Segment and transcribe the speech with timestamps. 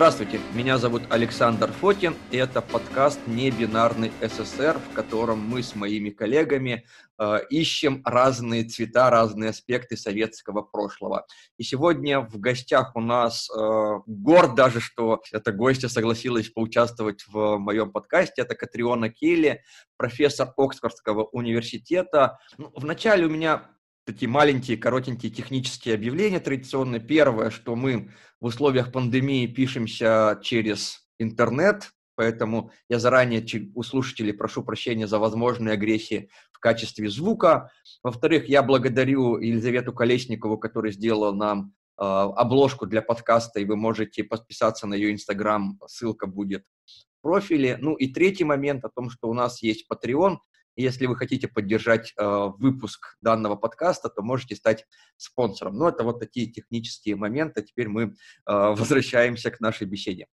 [0.00, 6.08] Здравствуйте, меня зовут Александр Фотин, и это подкаст «Небинарный СССР», в котором мы с моими
[6.08, 6.86] коллегами
[7.18, 11.26] э, ищем разные цвета, разные аспекты советского прошлого.
[11.58, 17.58] И сегодня в гостях у нас э, горд даже, что эта гостья согласилась поучаствовать в
[17.58, 18.40] моем подкасте.
[18.40, 19.62] Это Катриона Келли,
[19.98, 22.38] профессор Оксфордского университета.
[22.56, 23.68] Ну, вначале у меня
[24.12, 27.00] такие маленькие, коротенькие технические объявления традиционные.
[27.00, 28.10] Первое, что мы
[28.40, 35.74] в условиях пандемии пишемся через интернет, поэтому я заранее у слушателей прошу прощения за возможные
[35.74, 37.70] агрессии в качестве звука.
[38.02, 44.24] Во-вторых, я благодарю Елизавету Колесникову, которая сделала нам э, обложку для подкаста, и вы можете
[44.24, 47.78] подписаться на ее инстаграм, ссылка будет в профиле.
[47.80, 50.38] Ну и третий момент о том, что у нас есть Patreon,
[50.76, 55.76] если вы хотите поддержать э, выпуск данного подкаста, то можете стать спонсором.
[55.76, 57.62] Но это вот такие технические моменты.
[57.62, 58.08] Теперь мы э,
[58.46, 60.26] возвращаемся к нашей беседе.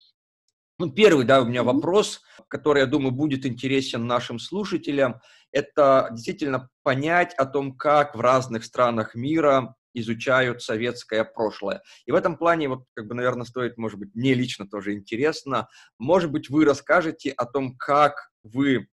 [0.78, 5.20] Ну, первый, да, у меня вопрос, который, я думаю, будет интересен нашим слушателям,
[5.52, 11.82] это действительно понять о том, как в разных странах мира изучают советское прошлое.
[12.06, 15.68] И в этом плане, вот, как бы, наверное, стоит, может быть, мне лично тоже интересно,
[16.00, 18.88] может быть, вы расскажете о том, как вы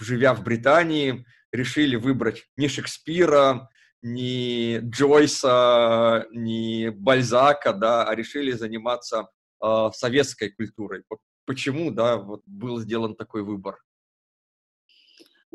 [0.00, 3.68] живя в Британии, решили выбрать не Шекспира,
[4.02, 9.28] не Джойса, не Бальзака, да, а решили заниматься
[9.62, 11.02] э, советской культурой.
[11.44, 13.78] Почему, да, вот был сделан такой выбор?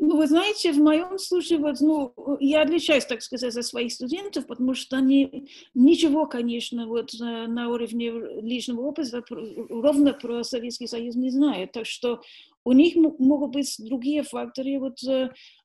[0.04, 4.48] Ну, вы знаете, в моем случае, вот, ну, я отличаюсь, так сказать, от своих студентов,
[4.48, 8.10] потому что они ничего, конечно, вот на уровне
[8.40, 11.70] личного опыта ровно про Советский Союз не знают.
[11.70, 12.20] Так что
[12.64, 14.98] у них могут быть другие факторы, вот,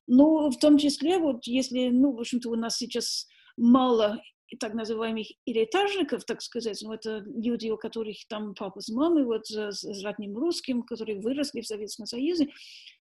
[0.06, 3.26] ну, в том числе, вот, если, ну, в общем-то, у нас сейчас
[3.56, 4.20] мало
[4.60, 9.46] так называемых элитажников, так сказать, ну, это люди, у которых там папа с мамой, вот,
[9.46, 12.48] с, с родным русским, которые выросли в Советском Союзе,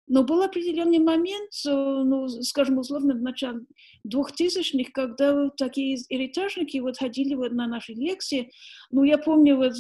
[0.08, 3.62] но был определенный момент, ну, скажем, условно, в начале
[4.08, 8.52] 2000-х, когда такие эритажники вот ходили вот на наши лекции.
[8.90, 9.74] Ну, я помню, вот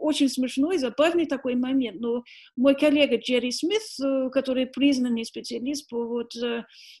[0.00, 2.00] очень смешной, забавный такой момент.
[2.00, 2.22] Но
[2.56, 3.82] мой коллега Джерри Смит,
[4.32, 6.32] который признанный специалист по вот,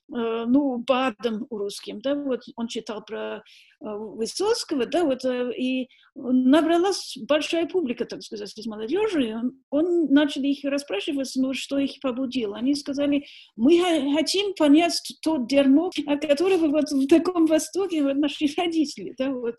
[0.08, 3.42] ну, бадам русским, да, вот он читал про
[3.80, 10.64] Высоцкого, да, вот, и набралась большая публика, так сказать, из молодежи, он, он начал их
[10.64, 12.56] расспрашивать, ну, что их побудило.
[12.56, 13.24] Они сказали,
[13.54, 13.78] мы
[14.16, 19.56] хотим понять то дерьмо, от которого вот в таком восторге вот наши родители, да, вот.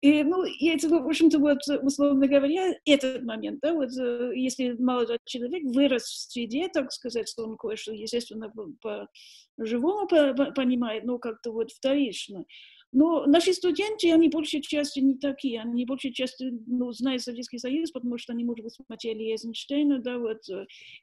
[0.00, 3.90] И, ну, и это, в общем-то, вот, условно говоря, этот момент, да, вот,
[4.34, 11.18] если молодой человек вырос в среде, так сказать, что он кое-что, естественно, по-живому понимает, но
[11.18, 12.44] как-то вот вторично.
[12.92, 17.92] Но наши студенты, они большей частью не такие, они большей частью ну, знают Советский Союз,
[17.92, 20.40] потому что они, может быть, смотрели Эйзенштейна, да, вот,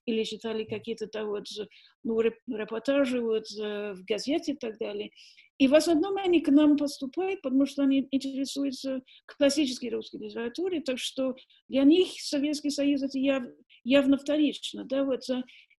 [0.05, 1.45] или читали какие-то да, вот,
[2.03, 5.11] ну, репортажи вот, в газете и так далее.
[5.57, 10.99] И в основном они к нам поступают, потому что они интересуются классической русской литературой, так
[10.99, 11.35] что
[11.67, 13.43] для них Советский Союз это яв,
[13.83, 14.83] явно вторично.
[14.83, 15.21] Да, вот,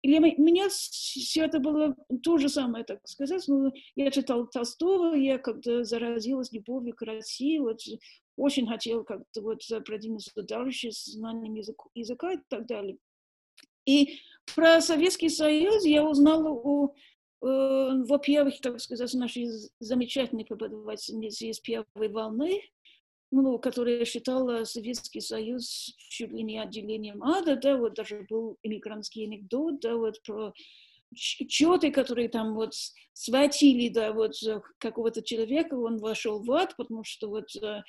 [0.03, 3.43] для меня все это было то же самое, так сказать.
[3.47, 7.79] Ну, я читал Толстого, я как-то заразилась любовью к России, вот,
[8.37, 12.97] очень хотела как-то вот продвинуться дальше с знанием языка, языка и так далее.
[13.85, 14.19] И
[14.55, 16.93] про Советский Союз я узнала у, э,
[17.41, 19.47] во-первых, так сказать, нашей
[19.79, 22.61] замечательной преподавательницы из первой волны,
[23.31, 29.25] ну, которая считала Советский Союз чуть ли не отделением ада, да, вот даже был иммигрантский
[29.25, 30.53] анекдот, да, вот про
[31.15, 32.73] четы, которые там вот
[33.13, 34.33] схватили, да, вот
[34.77, 37.83] какого-то человека, он вошел в ад, потому что вот э,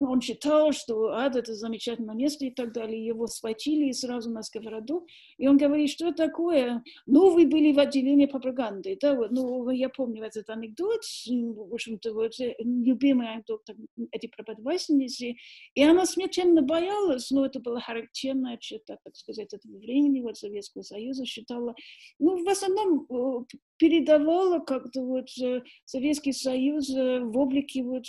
[0.00, 5.06] он считал, что ад это замечательное место и так далее, его схватили сразу на сковороду,
[5.36, 6.82] и он говорит, что такое?
[7.06, 12.12] Ну, вы были в отделении пропаганды, да, вот, ну, я помню этот анекдот, в общем-то,
[12.12, 13.62] вот, э, любимый анекдот
[14.10, 15.36] эти преподавательницы,
[15.74, 20.82] и она смертельно боялась, но это была характерная черта, так сказать, этого времени, вот, Советского
[20.82, 21.74] Союза, считала,
[22.18, 23.44] ну, в основном э,
[23.76, 28.06] передавала как-то вот э, Советский Союз в облике вот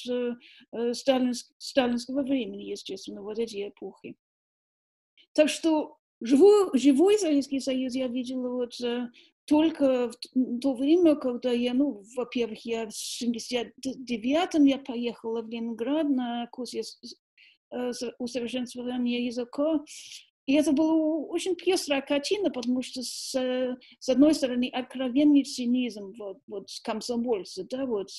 [0.96, 4.16] сталинского сталинского времени, естественно, вот эти эпохи.
[5.34, 8.74] Так что живой, живой Советский Союз я видела вот
[9.46, 16.10] только в то время, когда я, ну, во-первых, я в 79-м я поехала в Ленинград
[16.10, 19.82] на курс э, усовершенствования языка,
[20.46, 23.32] и это была очень пестрая картина, потому что с,
[24.00, 28.10] с одной стороны откровенный цинизм вот, вот комсомольца, да, вот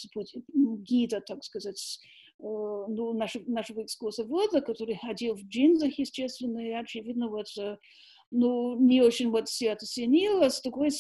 [0.52, 2.00] гида, так сказать,
[2.38, 7.46] ну, нашего, нашего экскурсовода, который ходил в джинсах, естественно, и очевидно, вот,
[8.32, 10.90] ну, не очень вот все это ценил, с другой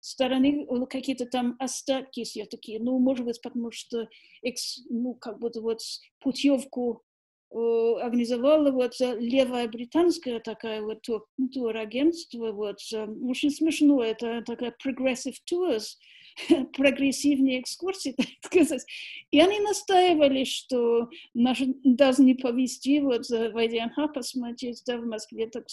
[0.00, 4.08] стороны какие-то там остатки все-таки, ну, может быть, потому что,
[4.42, 5.80] экс, ну, как будто вот
[6.20, 7.09] путевку Э,
[7.50, 11.06] организовала вот э, левая британская такая вот
[11.52, 15.96] турагентство, вот, э, очень смешно, это такая progressive tours,
[16.76, 18.84] прогрессивные экскурсии, так сказать.
[19.32, 25.48] И они настаивали, что нас должны повезти вот в ВДНХ посмотреть, да, в Москве.
[25.48, 25.64] Так,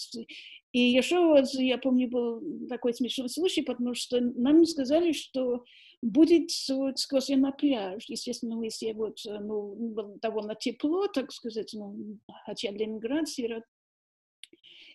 [0.71, 5.63] и еще вот, я помню, был такой смешной случай, потому что нам сказали, что
[6.01, 8.05] будет экскурсия на пляж.
[8.07, 13.63] Естественно, если вот, ну, довольно тепло, так сказать, ну, хотя Ленинград, Сирот.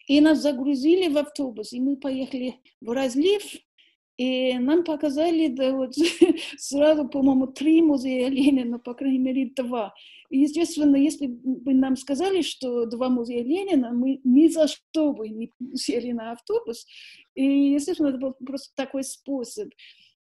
[0.09, 3.43] И нас загрузили в автобус, и мы поехали в разлив,
[4.19, 5.95] и нам показали да, вот,
[6.59, 9.95] сразу, по-моему, три музея Ленина, по крайней мере, два.
[10.29, 15.29] И, естественно, если бы нам сказали, что два музея Ленина, мы ни за что бы
[15.29, 16.87] не сели на автобус.
[17.35, 19.71] И, естественно, это был просто такой способ.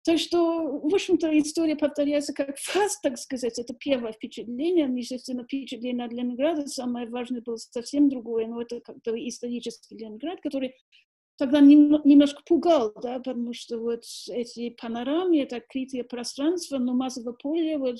[0.05, 3.59] Так что, в общем-то, история повторяется как фаз, так сказать.
[3.59, 4.89] Это первое впечатление.
[4.95, 10.73] Естественно, впечатление от Ленинграда самое важное было совсем другое, но это как-то исторический Ленинград, который
[11.39, 17.77] тогда немножко пугал, да, потому что вот эти панорамы, это открытое пространство, но массовое поле,
[17.77, 17.95] вот,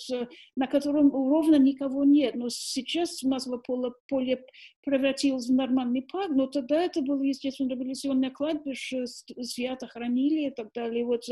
[0.58, 2.36] на котором ровно никого нет.
[2.36, 4.46] Но сейчас массовое поле, поле
[4.84, 10.74] превратилось в нормальный парк, но тогда это было, естественно, революционное кладбище, свято хранили и так
[10.74, 11.06] далее.
[11.06, 11.24] Вот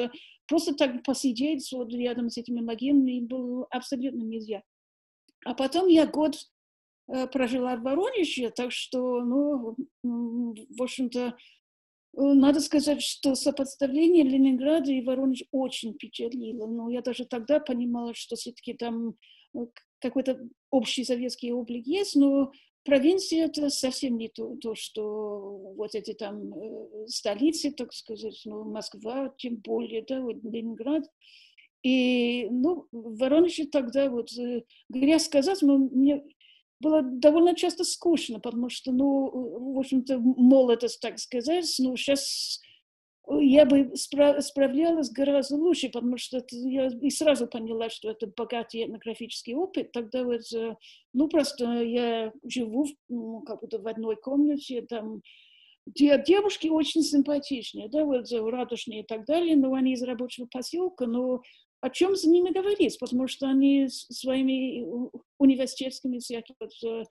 [0.48, 4.63] просто так посидеть вот рядом с этими могилами было абсолютно нельзя.
[5.44, 6.38] А потом я год
[7.10, 11.31] э, прожила в Воронеже, так что, ну, в общем-то, Э,
[12.18, 16.66] надо сказать, что сопоставление Ленинграда и Воронеж очень впечатлило.
[16.66, 19.16] Но я даже тогда понимала, что все-таки там
[19.56, 19.60] э,
[20.00, 20.40] какой-то
[20.72, 22.52] общий советский облик есть, но
[22.84, 28.63] провинция это совсем не то, то что вот эти там э, столицы, так сказать, ну,
[28.63, 31.04] Москва, тем более, да, вот Ленинград.
[31.84, 34.30] И, ну, в Воронеже тогда, вот,
[34.90, 36.24] говоря сказать, но мне
[36.79, 42.62] было довольно часто скучно, потому что, ну, в общем-то, молодость, так сказать, ну, сейчас
[43.29, 48.27] я бы спра- справлялась гораздо лучше, потому что это, я и сразу поняла, что это
[48.27, 49.91] богатый этнографический опыт.
[49.91, 50.41] Тогда вот,
[51.13, 55.21] ну, просто я живу ну, как будто в одной комнате, там,
[55.88, 61.41] девушки очень симпатичные, да, вот радужные и так далее, но они из рабочего поселка, но
[61.81, 64.85] о чем с ними говорить, потому что они своими
[65.38, 67.03] университетскими всякими э,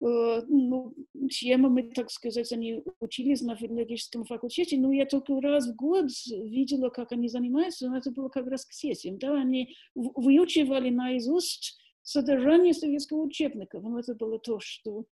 [0.00, 0.94] э, ну,
[1.30, 6.90] темами, так сказать, они учились на филологическом факультете, но я только раз в год видела,
[6.90, 12.72] как они занимаются, но это было как раз к сессиям, да, они выучивали наизусть содержание
[12.72, 15.06] советского учебника, но это было то, что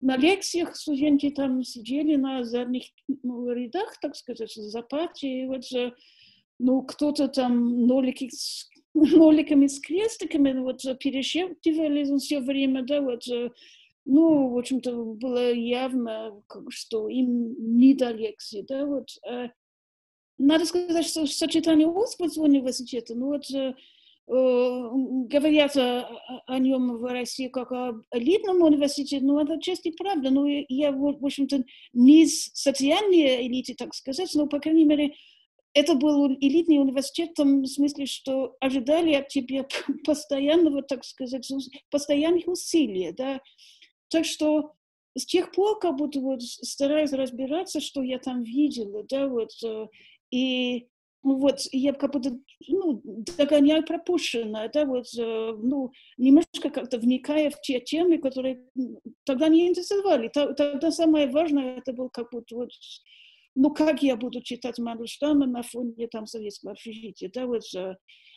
[0.00, 2.86] на лекциях студенты там сидели на задних
[3.22, 5.62] ну, рядах, так сказать, за партией, вот
[6.62, 13.24] ну, кто-то там нолики с, ноликами с крестиками вот пересчитывали все время, да, вот,
[14.04, 19.08] ну, в общем-то, было явно, что им не до лекции, да, вот.
[20.38, 23.44] Надо сказать, что сочетание Оксфорд университета, ну, вот,
[24.26, 26.08] говорят о,
[26.46, 30.30] о нем в России как о элитном университете, но это отчасти правда.
[30.30, 35.14] Но я, в общем-то, не из социальной элиты, так сказать, но, по крайней мере,
[35.74, 39.66] это был элитный университет в том смысле, что ожидали от тебя
[40.04, 41.50] постоянного, так сказать,
[41.90, 43.40] постоянных усилий, да.
[44.08, 44.72] Так что
[45.16, 49.88] с тех пор как будто вот стараюсь разбираться, что я там видела, да, вот, э,
[50.30, 50.88] и
[51.22, 52.38] вот я как будто
[52.68, 58.64] ну, догоняю пропущенное, да, вот, э, ну, немножко как-то вникая в те темы, которые
[59.24, 60.28] тогда не интересовали.
[60.28, 62.70] Тогда самое важное это был как будто вот
[63.54, 67.62] ну как я буду читать Мандельштама на фоне там советского общежития, да, вот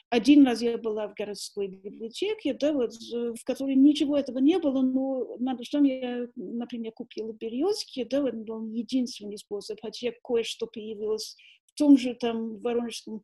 [0.10, 4.82] один раз я была в городской библиотеке, да, вот, в которой ничего этого не было,
[4.82, 11.36] но Мандельштам я, например, купила в Березке, да, вот был единственный способ, хотя кое-что появилось
[11.66, 13.24] в том же там Воронежском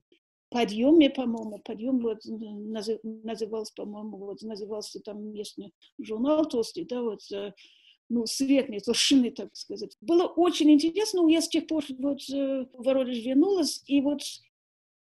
[0.50, 5.72] подъеме, по-моему, подъем вот, назывался, по-моему, вот, назывался там местный
[6.02, 7.22] журнал толстый, да, вот,
[8.12, 9.96] ну, светлой вершины, так сказать.
[10.02, 14.22] Было очень интересно, я с тех пор вот э, в Воронеж вернулась, и вот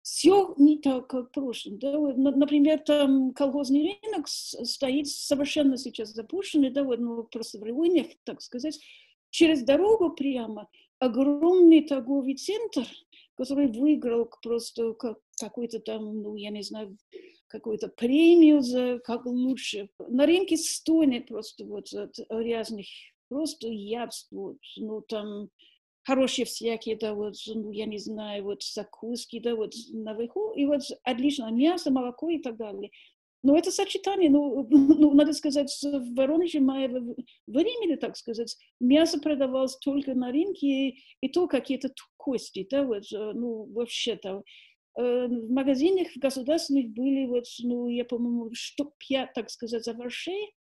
[0.03, 1.79] все не так, как в прошлом.
[1.79, 1.99] Да?
[1.99, 8.09] Вот, например, там колхозный рынок стоит совершенно сейчас запущенный, да, вот, ну, просто в руинах,
[8.25, 8.79] так сказать.
[9.31, 12.87] Через дорогу прямо огромный торговый центр,
[13.37, 16.97] который выиграл просто как, какой-то там, ну, я не знаю,
[17.57, 19.89] какую-то премию за как лучше.
[20.09, 22.87] На рынке стонет просто вот от разных
[23.29, 25.49] просто явств, вот, ну там
[26.05, 30.83] хорошие всякие, да, вот, ну, я не знаю, вот закуски, да, вот наверху, и вот
[31.03, 32.91] отлично мясо, молоко и так далее.
[33.43, 36.89] Но это сочетание, ну, ну надо сказать, в Воронеже мое
[37.47, 43.65] времени, так сказать, мясо продавалось только на рынке, и то какие-то кости, да, вот, ну,
[43.73, 44.43] вообще-то.
[44.97, 50.55] Э, в магазинах в государственных были, вот, ну, я, по-моему, штук пять, так сказать, овощей,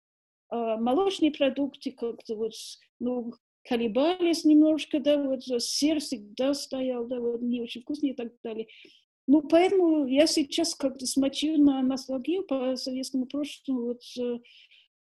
[0.50, 2.54] а молочные продукты как-то вот,
[3.00, 3.34] ну,
[3.68, 8.68] колебались немножко, да, вот сыр всегда стоял, да, вот не очень вкусный и так далее.
[9.28, 14.40] Ну, поэтому я сейчас как-то смотрю на ностальгию по советскому прошлому, вот, э,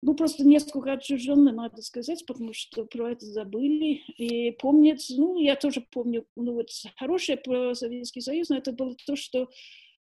[0.01, 4.03] ну, просто несколько отчужденно, надо сказать, потому что про это забыли.
[4.17, 8.95] И помнят, ну, я тоже помню, ну, вот хорошее про Советский Союз, но это было
[9.07, 9.49] то, что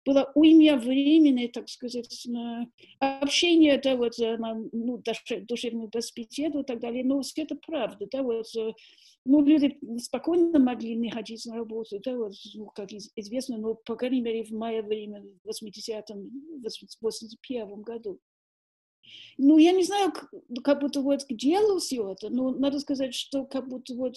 [0.06, 2.68] было уймя времени, так сказать, на
[3.00, 5.02] общение, да, вот, на ну,
[5.48, 7.04] душевную беседу и так далее.
[7.04, 8.46] Но все это правда, да, вот,
[9.26, 13.96] ну, люди спокойно могли не ходить на работу, да, вот, ну, как известно, но, по
[13.96, 16.62] крайней мере, в мое время, в 80-м,
[17.02, 18.20] 81 году.
[19.38, 20.14] Ну, я не знаю,
[20.64, 24.16] как будто вот к делу все это, но надо сказать, что как будто вот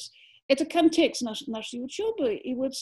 [0.48, 2.72] это контекст наш, нашей учебы, и вот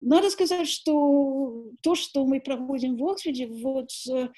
[0.00, 4.28] надо сказать, что то, что мы проходим в Оксфорде, вот э,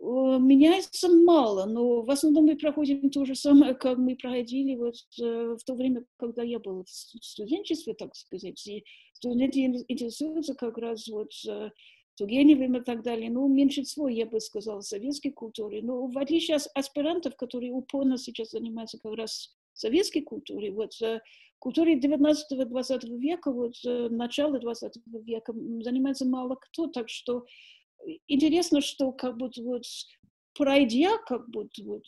[0.00, 5.56] меняется мало, но в основном мы проходим то же самое, как мы проходили вот э,
[5.58, 8.66] в то время, когда я была в студенчестве, так сказать.
[8.66, 11.70] И студенты интересуются как раз вот э,
[12.16, 13.30] Тургеневым и так далее.
[13.30, 15.82] Ну, меньшинство, я бы сказала, советской культуры.
[15.82, 20.92] Но в отличие от аспирантов, которые упорно сейчас занимаются как раз советской культурой, вот
[21.58, 24.92] культуре 19-20 века, вот начала 20
[25.24, 27.44] века занимается мало кто, так что
[28.28, 29.84] интересно, что как будто вот
[30.56, 32.04] пройдя как будто вот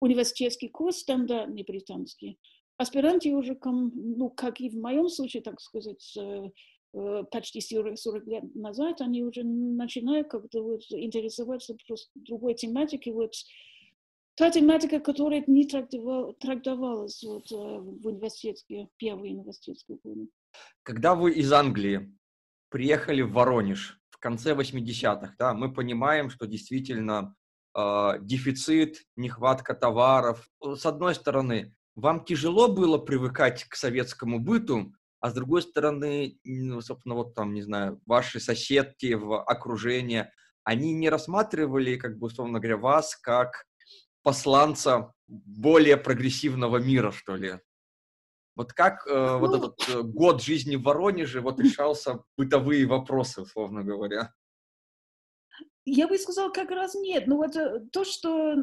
[0.00, 2.38] университетский курс стандартный британский,
[2.76, 6.18] аспиранты уже, ну, как и в моем случае, так сказать,
[7.30, 13.32] почти 40, 40 лет назад, они уже начинают как-то вот интересоваться просто другой тематикой, вот
[14.34, 20.28] та тематика, которая не трактовал, трактовалась вот, в университетские, первые университетские годы.
[20.82, 22.16] Когда вы из Англии
[22.70, 27.34] приехали в Воронеж в конце 80-х, да, мы понимаем, что действительно
[27.76, 30.48] э, дефицит, нехватка товаров.
[30.62, 36.80] С одной стороны, вам тяжело было привыкать к советскому быту, а с другой стороны, ну,
[36.80, 40.30] собственно, вот там, не знаю, ваши соседки в окружении,
[40.64, 43.66] они не рассматривали, как бы, условно говоря, вас как
[44.22, 47.58] посланца более прогрессивного мира, что ли?
[48.56, 53.42] Вот как э, ну, вот этот э, год жизни в Воронеже вот решался бытовые вопросы,
[53.42, 54.34] условно говоря?
[55.92, 57.26] Я бы сказала, как раз нет.
[57.26, 58.54] Но вот э, то, что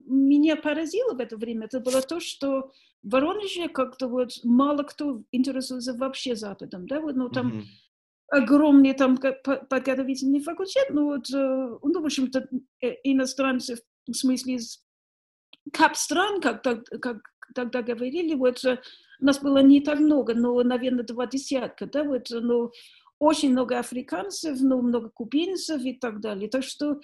[0.00, 2.72] меня поразило в это время, это было то, что
[3.02, 8.42] в Воронеже как-то вот мало кто интересуется вообще Западом, да, вот, ну, там mm-hmm.
[8.42, 12.48] огромный там подготовительный факультет, ну, вот, э, ну, в общем-то,
[13.04, 13.76] иностранцы
[14.08, 14.84] в смысле из
[15.72, 17.18] кап-стран, как, как
[17.54, 18.80] тогда говорили, вот э,
[19.20, 22.72] нас было не так много, но, наверное, два десятка, да, вот, но
[23.22, 26.48] очень много африканцев, но много кубинцев и так далее.
[26.48, 26.98] Так что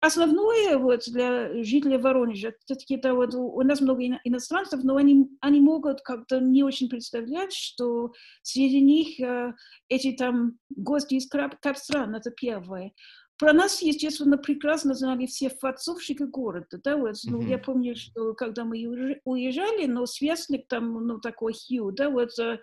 [0.00, 5.60] основное вот для жителей Воронежа, все-таки это вот у нас много иностранцев, но они, они
[5.60, 9.52] могут как-то не очень представлять, что среди них э,
[9.90, 12.92] эти там гости из кап-стран, это первое.
[13.36, 17.50] Про нас, естественно, прекрасно знали все фацовщики города, да, вот, ну, mm-hmm.
[17.50, 18.78] я помню, что когда мы
[19.24, 22.60] уезжали, но связник там, ну, такой Хью, да, вот, э,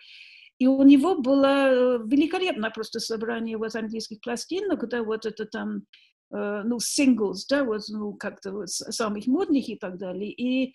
[0.60, 5.84] и у него было э, великолепное просто собрание вот английских пластинок, да, вот это там,
[6.34, 10.74] э, ну, singles, да, вот, ну, как-то вот самых модных и так далее, и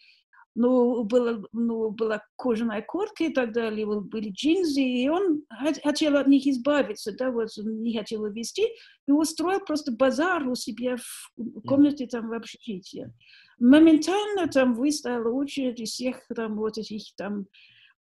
[0.55, 5.45] ну, было, ну, была кожаная куртка и так далее, были джинсы, и он
[5.83, 8.69] хотел от них избавиться, да, вот не хотел вести,
[9.09, 13.11] и устроил просто базар у себя в комнате там в общежитии.
[13.59, 17.47] Моментально там выставила очередь из всех там вот этих там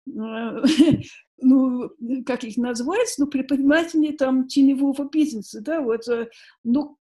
[1.41, 1.91] ну,
[2.25, 6.29] как их назвать, ну, предприниматели там теневого бизнеса, да, вот, э,
[6.63, 6.97] ну,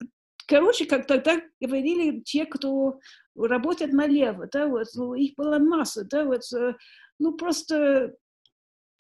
[0.48, 3.00] короче, как тогда говорили те, кто
[3.36, 6.76] работает налево, да, вот, ну, их была масса, да, вот, э,
[7.20, 8.16] ну, просто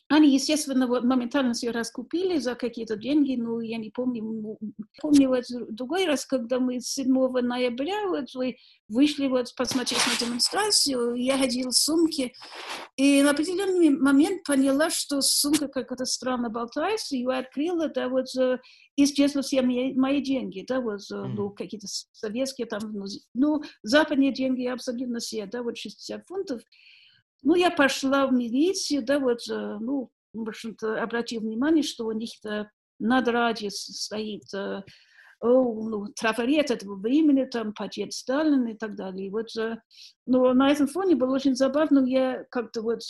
[0.09, 4.57] они, естественно, вот моментально все раскупили за какие-то деньги, ну, я не помню.
[5.01, 7.07] Помню вот другой раз, когда мы 7
[7.41, 8.25] ноября вот
[8.87, 12.33] вышли вот посмотреть на демонстрацию, я ходила в сумке,
[12.97, 18.25] и на определенный момент поняла, что сумка как-то странно болтается, и я открыла, да, вот
[18.97, 24.65] исчезли все мои, мои деньги, да, вот, ну, какие-то советские там, ну, ну, западные деньги
[24.65, 26.61] абсолютно все, да, вот 60 фунтов,
[27.41, 32.11] ну, я пошла в милицию, да, вот, э, ну, в общем-то, обратил внимание, что у
[32.11, 32.69] них-то
[32.99, 34.83] над радио стоит э,
[35.41, 39.27] ну, трафарет этого времени, там, портрет Сталина и так далее.
[39.27, 39.77] И вот, э,
[40.25, 43.01] но на этом фоне было очень забавно, я как-то вот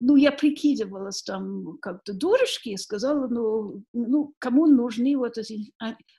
[0.00, 5.72] ну, я прикидывалась там как-то дурочки, сказала, ну, ну, кому нужны вот эти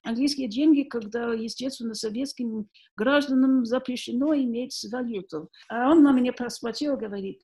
[0.04, 5.50] английские деньги, когда, естественно, советским гражданам запрещено иметь валюту.
[5.68, 7.42] А он на меня посмотрел, говорит,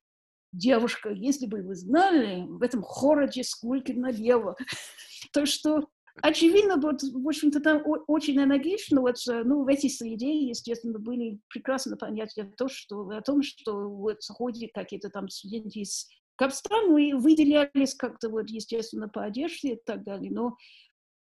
[0.53, 4.55] девушка, если бы вы знали, в этом городе сколько налево.
[5.33, 5.87] То, что
[6.21, 11.97] очевидно, вот, в общем-то, там очень энергично, вот, ну, в этой среде, естественно, были прекрасно
[11.97, 16.07] понятия то, что, о том, что вот ходят какие-то там студенты из
[16.37, 20.55] Капстран мы выделялись как-то, вот, естественно, по одежде и так далее, но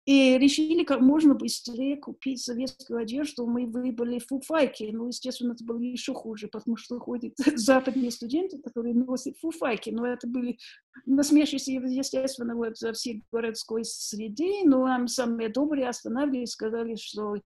[0.05, 3.47] и решили как можно быстрее купить советскую одежду.
[3.47, 4.91] Мы выбрали фуфайки.
[4.93, 9.91] Ну, естественно, это было еще хуже, потому что ходят западные студенты, которые носят фуфайки.
[9.91, 10.59] Но это были
[11.07, 14.65] насмешище, естественно, вот за всей городской среде.
[14.65, 17.37] Но нам самые добрые останавливали и сказали, что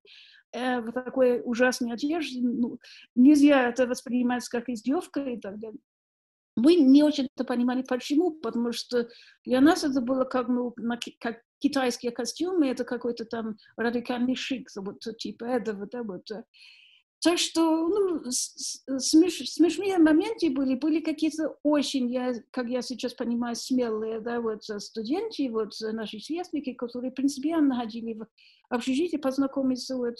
[0.53, 2.79] э, в такой ужасной одежде ну,
[3.15, 5.81] нельзя это воспринимать как издевка и так далее
[6.57, 9.09] мы не очень-то понимали, почему, потому что
[9.45, 10.75] для нас это было как, ну,
[11.21, 16.29] как китайские костюмы, это какой-то там радикальный шик, вот типа этого, да, вот.
[17.23, 23.57] Так что, ну, смеш, смешные моменты были, были какие-то очень, я, как я сейчас понимаю,
[23.57, 28.27] смелые, да, вот студенты, вот наши сверстники, которые принципиально ходили в
[28.69, 30.19] общежитие познакомиться вот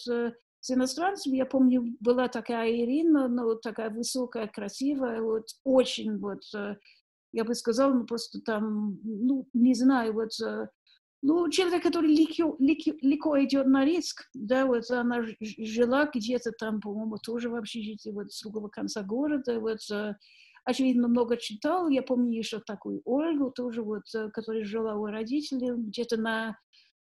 [0.67, 1.37] с иностранцами.
[1.37, 6.77] Я помню, была такая Ирина, ну, такая высокая, красивая, вот, очень, вот, э,
[7.33, 10.69] я бы сказала, ну, просто там, ну, не знаю, вот, э,
[11.27, 16.81] ну, человек, который легко, легко, легко идет на риск, да, вот она жила где-то там,
[16.81, 20.15] по-моему, тоже в общежитии, вот, с другого конца города, вот, э,
[20.65, 21.89] очевидно, много читал.
[21.89, 26.57] Я помню еще такую Ольгу, тоже вот, которая жила у родителей, где-то на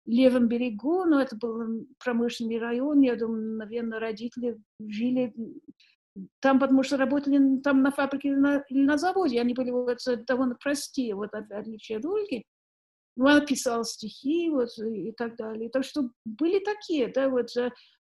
[0.05, 5.33] левом берегу, но это был промышленный район, я думаю, наверное, родители жили
[6.41, 9.99] там, потому что работали там на фабрике или на, или на заводе, они были вот,
[10.27, 12.43] довольно простые, вот отличие от Ольги.
[13.19, 15.69] Она писала стихи вот, и так далее.
[15.69, 17.49] Так что были такие, да, вот,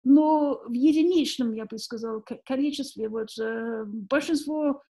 [0.05, 3.31] но в единичном, я бы сказала, количестве, вот,
[3.87, 4.83] большинство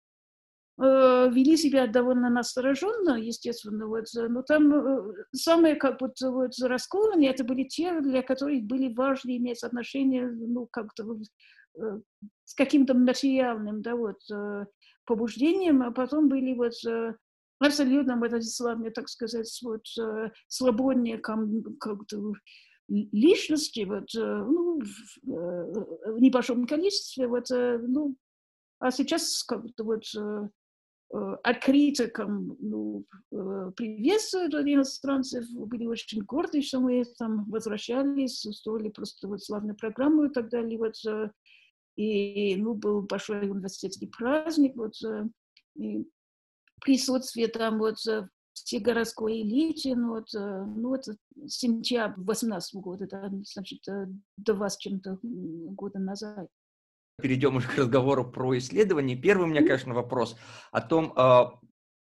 [0.81, 7.29] Э, вели себя довольно настороженно, естественно, вот, но там э, самые как бы вот, раскованные,
[7.29, 11.05] это были те, для которых были важны иметь отношения, ну, как-то
[11.79, 12.01] э,
[12.45, 14.21] с каким-то материальным, да, вот,
[15.05, 16.73] побуждением, а потом были вот
[17.65, 19.87] абсолютно, вот, славные, так сказать, вот,
[20.49, 22.33] свободные как-то
[22.89, 24.81] личности, вот, ну,
[25.23, 28.17] в небольшом количестве, вот, ну,
[28.79, 30.05] а сейчас как-то вот
[31.15, 39.29] Э, открыто ну, э, приветствуют иностранцев, были очень горды, что мы там возвращались, устроили просто
[39.29, 40.79] вот славную программу и так далее.
[40.79, 41.31] Вот, э,
[41.97, 44.95] и ну, был большой университетский праздник, вот,
[45.77, 46.07] и
[46.83, 47.97] присутствие там вот
[48.53, 51.17] все городской элите, ну, вот, ну, это
[51.47, 53.81] сентябрь 18 года, это, значит,
[54.37, 56.49] до вас чем-то года назад.
[57.21, 59.17] Перейдем уже к разговору про исследования.
[59.17, 60.37] Первый у меня, конечно, вопрос
[60.71, 61.59] о том, а,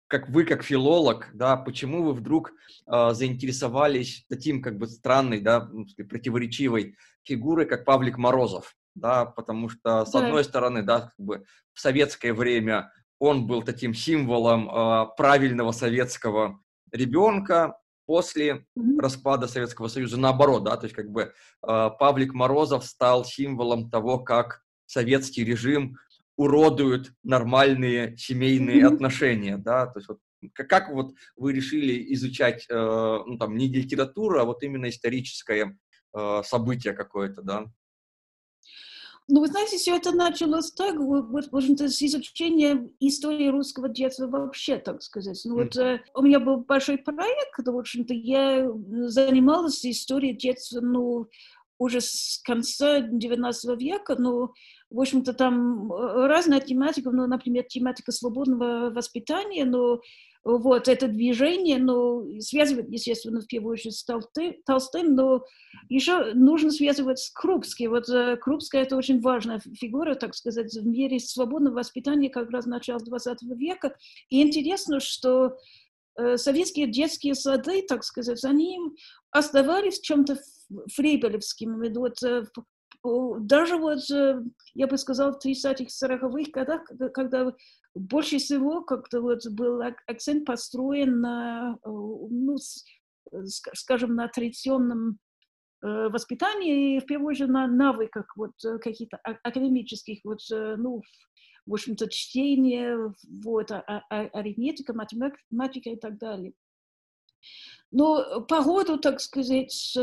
[0.09, 2.52] как вы, как филолог, да, почему вы вдруг
[2.87, 5.68] э, заинтересовались таким, как бы, странной, да,
[6.09, 11.81] противоречивой фигурой, как Павлик Морозов, да, потому что, с одной стороны, да, как бы в
[11.81, 16.61] советское время он был таким символом э, правильного советского
[16.92, 17.76] ребенка,
[18.09, 18.98] после mm-hmm.
[19.00, 21.31] распада Советского Союза, наоборот, да, то есть как бы э,
[21.62, 25.98] Павлик Морозов стал символом того, как советский режим
[26.35, 28.94] уродует нормальные семейные mm-hmm.
[28.94, 30.18] отношения, да, то есть вот
[30.54, 35.76] как, как вот вы решили изучать, э, ну там не литературу, а вот именно историческое
[36.16, 37.66] э, событие какое-то, да?
[39.31, 44.27] Ну, вы знаете, все это началось так, вот, в общем-то, с изучения истории русского детства
[44.27, 45.38] вообще, так сказать.
[45.45, 48.67] Ну, вот э, у меня был большой проект, в общем-то, я
[49.09, 51.27] занималась историей детства, ну,
[51.79, 54.55] уже с конца XIX века, ну,
[54.88, 60.01] в общем-то, там э, разная тематика, ну, например, тематика свободного воспитания, но
[60.44, 65.44] вот это движение, но связывать, естественно, в первую очередь с Толстым, но
[65.88, 67.90] еще нужно связывать с Крупским.
[67.90, 68.07] Вот
[68.40, 73.42] Крупская– это очень важная фигура, так сказать, в мире свободного воспитания как раз начала 20
[73.57, 73.96] века.
[74.31, 75.57] И интересно, что
[76.37, 78.79] советские детские сады, так сказать, они
[79.31, 80.38] оставались чем-то
[80.94, 81.92] фрейбелевскими.
[81.94, 84.01] Вот даже вот,
[84.74, 86.83] я бы сказала, в 30-х, 40-х годах,
[87.14, 87.53] когда
[87.99, 92.57] больше всего как-то вот был акцент построен на, ну,
[93.75, 95.19] скажем, на традиционном
[95.81, 101.03] воспитании и в первую очередь на навыках вот каких-то академических, вот, ну,
[101.67, 106.55] в общем-то, чтения, вот, а, а, арифметика, математика и так далее.
[107.91, 109.97] Но по ходу, так сказать,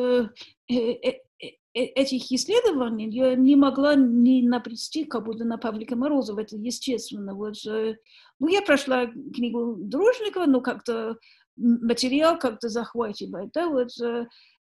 [1.73, 7.35] этих исследований я не могла не напрести как будто на Павлика Морозова, это естественно.
[7.35, 11.17] Вот, ну, я прошла книгу Дружникова, но как-то
[11.57, 13.89] материал как-то захватывает, да, вот,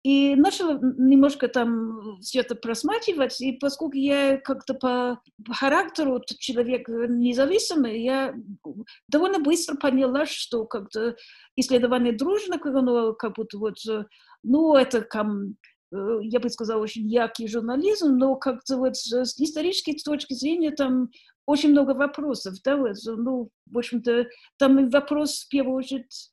[0.03, 5.21] и начала немножко там все это просматривать, и поскольку я как-то по,
[5.51, 8.35] характеру человек независимый, я
[9.09, 11.17] довольно быстро поняла, что как-то
[11.55, 13.77] исследование дружного, ну, как будто вот,
[14.43, 15.55] ну, это Э,
[15.93, 21.11] я бы сказала, очень яркий журнализм, но как-то вот с исторической точки зрения там
[21.47, 26.31] очень много вопросов, да, вот, ну, в общем-то, там вопрос, в первую очередь,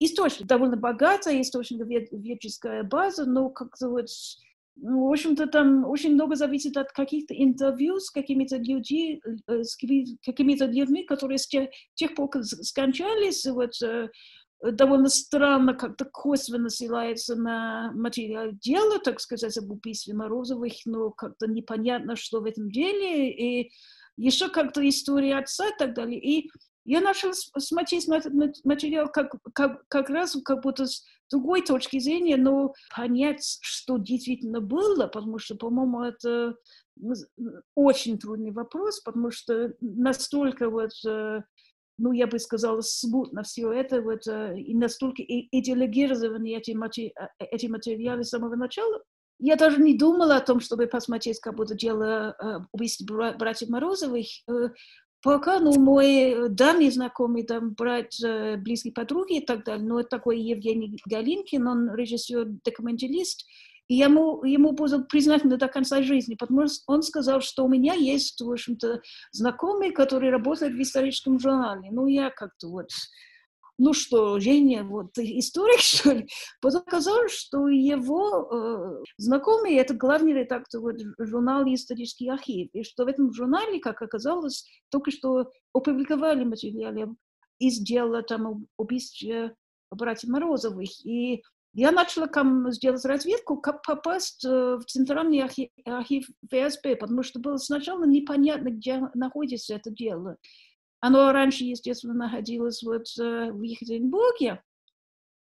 [0.00, 4.06] источник довольно богатая источниковедческая база, но как-то вот,
[4.76, 9.76] ну, в общем-то, там очень много зависит от каких-то интервью с какими-то людьми, э, с
[9.76, 14.08] какими-то людьми, которые с тех, тех пор скончались, вот, э,
[14.62, 21.46] довольно странно как-то косвенно ссылается на материал дела, так сказать, об убийстве Морозовых, но как-то
[21.46, 23.70] непонятно, что в этом деле, и
[24.16, 26.20] еще как-то история отца и так далее.
[26.20, 26.50] И
[26.84, 28.32] я начала смотреть на этот
[28.64, 34.60] материал как, как, как раз как будто с другой точки зрения, но понять, что действительно
[34.60, 36.56] было, потому что, по-моему, это
[37.74, 41.42] очень трудный вопрос, потому что настолько вот э,
[41.98, 48.24] ну, я бы сказала, смутно все это, вот, и настолько идеологированы эти, матери, эти материалы
[48.24, 49.02] с самого начала.
[49.38, 54.26] Я даже не думала о том, чтобы посмотреть, как будто дело э, убийства братьев Морозовых.
[54.48, 54.70] Э,
[55.22, 60.08] пока, ну, мой давний знакомый, там, брат, э, близкий подруги и так далее, ну, это
[60.08, 63.46] такой Евгений Галинкин, он режиссер-документалист,
[63.88, 67.94] и ему, ему буду признательна до конца жизни, потому что он сказал, что у меня
[67.94, 69.00] есть, в общем-то,
[69.32, 71.88] знакомый, который работает в историческом журнале.
[71.90, 72.88] Ну, я как-то вот,
[73.78, 76.28] ну что, Женя, вот ты историк, что ли?
[76.60, 83.04] Потом оказалось, что его э, знакомый– это главный редактор вот, журнала «Исторический архив», и что
[83.04, 87.16] в этом журнале, как оказалось, только что опубликовали материалы
[87.58, 89.54] из дела там убийства
[89.90, 90.90] братьев Морозовых.
[91.06, 91.42] И
[91.74, 97.56] я начала там сделать разведку, как попасть в центральный архив, архив ФСБ, потому что было
[97.56, 100.36] сначала непонятно, где находится это дело.
[101.00, 104.62] Оно раньше, естественно, находилось вот в Екатеринбурге.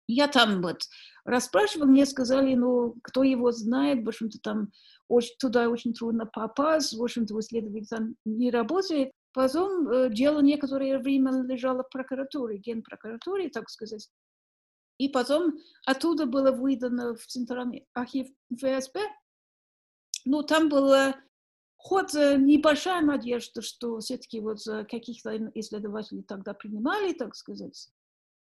[0.06, 0.82] Я там вот
[1.24, 4.70] расспрашивала, мне сказали, ну, кто его знает, в общем-то, там
[5.08, 9.12] очень, туда очень трудно попасть, в общем-то, исследователь там не работает.
[9.32, 14.08] Потом э, дело некоторое время лежало в прокуратуре, генпрокуратуре, так сказать.
[14.98, 19.00] И потом оттуда было выдано в Центральный архив ФСБ.
[20.24, 21.16] Ну, там была
[21.76, 24.58] хоть э, небольшая надежда, что все-таки вот
[24.90, 27.90] каких-то исследователей тогда принимали, так сказать.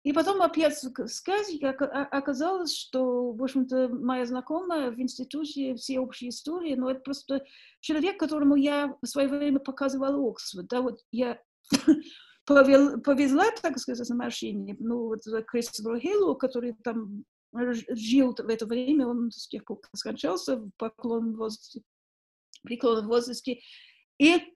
[0.04, 6.90] И потом опять сказки оказалось, что, в общем-то, моя знакомая в институте всеобщей истории, но
[6.90, 7.46] это просто
[7.82, 10.68] человек, которому я в свое время показывала Оксфорд.
[10.68, 11.40] Да, вот я
[12.46, 17.24] повезла, так сказать, на машине, ну, вот Кристоферу Хейлу, который там
[17.90, 21.82] жил в это время, он с тех пор скончался в поклонном возрасте,
[22.64, 23.60] преклонном возрасте,
[24.18, 24.56] и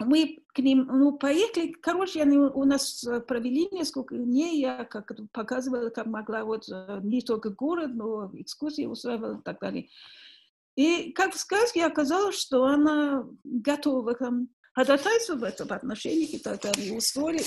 [0.00, 5.90] мы к ним, ну, поехали, короче, они у нас провели несколько дней, я как показывала,
[5.90, 6.68] как могла, вот,
[7.02, 9.88] не только город, но экскурсии устраивала и так далее.
[10.76, 16.60] И как в сказке оказалось, что она готова там ходатайство в этом отношении, и так
[16.60, 17.42] далее, устроили.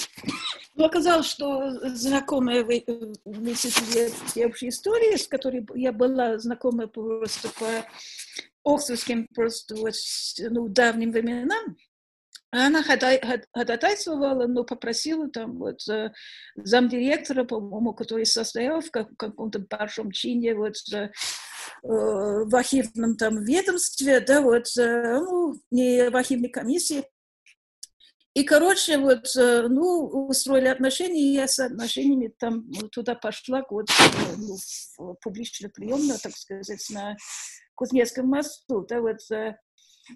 [0.76, 8.74] Но оказалось, что знакомая в, институте общей истории, с которой я была знакома просто по
[8.74, 9.94] оксфордским просто вот,
[10.39, 11.78] ну, давним временам,
[12.52, 15.80] она ходатайствовала, но попросила там вот
[16.58, 20.76] замдиректора, по-моему, который состоял в каком-то большом чине вот
[21.82, 27.06] в архивном там ведомстве, да, вот, ну, не в архивной комиссии,
[28.34, 33.88] И, короче, вот, ну, устроили отношения, и я с отношениями там туда пошла, вот,
[34.38, 34.58] ну,
[34.98, 37.17] в публичную приемную, так сказать, на
[37.76, 39.20] Кузнецком мосту, да, вот,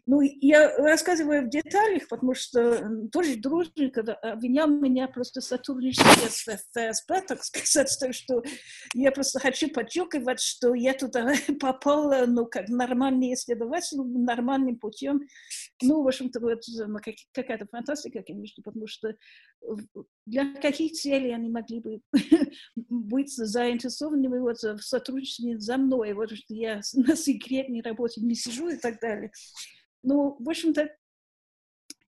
[0.06, 7.22] ну, я рассказываю в деталях, потому что тоже дружник обвинял меня просто сотрудничестве с ФСБ,
[7.28, 8.44] так сказать, так что
[8.94, 15.22] я просто хочу подчеркивать, что я туда попала, ну, как нормальный исследователь, нормальным путем.
[15.82, 17.00] Ну, в общем-то, вот ну,
[17.34, 19.16] какая-то фантастика, конечно, потому что
[20.26, 22.02] для каких целей они могли бы
[22.76, 28.70] быть заинтересованы вот, в сотрудничестве за мной, вот что я на секретной работе не сижу
[28.70, 29.32] и так далее.
[30.06, 30.90] Ну, в общем-то,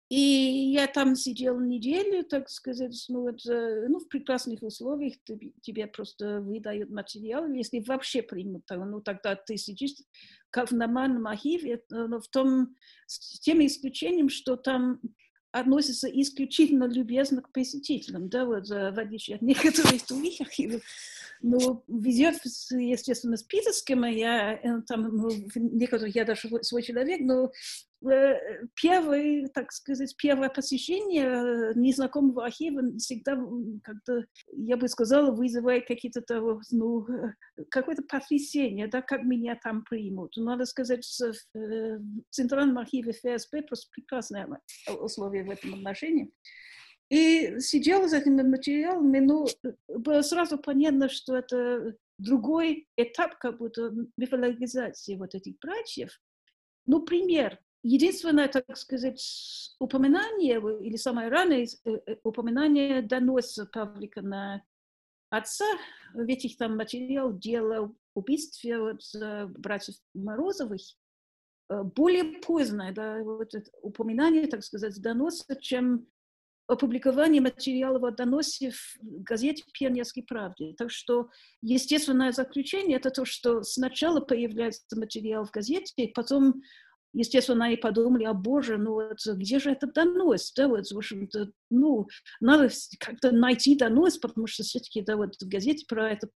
[0.10, 5.16] и я там сидела неделю, так сказать, ну, вот, ну в прекрасных условиях
[5.62, 9.96] тебе просто выдают материал, если вообще примут, ну, тогда ты сидишь
[10.50, 12.76] как в нормальном архиве, но в том,
[13.08, 15.02] с тем исключением, что там
[15.52, 20.84] относится исключительно любезно к посетителям, да, вот, в отличие от некоторых других архивов.
[21.42, 22.36] Ну, везет,
[22.72, 27.52] естественно, с питерским, я э, там, ну, некоторых я даже свой человек, но
[28.06, 33.36] Э, первое, так сказать, первое посещение э, незнакомого архива всегда
[33.84, 36.24] как-то, я бы сказала, вызывает какие-то
[36.72, 37.34] ну, э,
[37.70, 40.38] какое-то потрясение, да, как меня там примут.
[40.38, 41.06] Надо сказать,
[41.54, 44.48] в Центральном архиве ФСБ просто прекрасные
[45.00, 46.32] условия в этом отношении.
[47.10, 49.48] И сидела за этими материалами, ну,
[49.88, 56.20] было сразу понятно, что это другой этап как будто мифологизации вот этих братьев.
[56.86, 64.64] Ну, пример единственное, так сказать, упоминание, или самое раннее э, э, упоминание доноса Павлика на
[65.30, 65.66] отца,
[66.14, 69.02] ведь их там материал дела убийстве вот,
[69.58, 70.82] братьев Морозовых,
[71.70, 76.08] э, более позднее, да, вот это упоминание, так сказать, доноса, чем
[76.68, 80.74] опубликование материалов о доносе в газете «Пионерской правде».
[80.78, 81.30] Так что
[81.62, 86.62] естественное заключение– это то, что сначала появляется материал в газете, потом
[87.14, 91.52] естественно, они подумали, а боже, ну вот где же это донос, да, вот, в общем-то,
[91.70, 92.08] ну,
[92.40, 96.30] надо как-то найти донос, потому что все-таки, да, вот в газете про это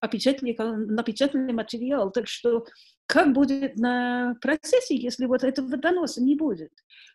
[0.00, 2.64] опечатали, напечатали материал, так что
[3.06, 6.70] как будет на процессе, если вот этого доноса не будет?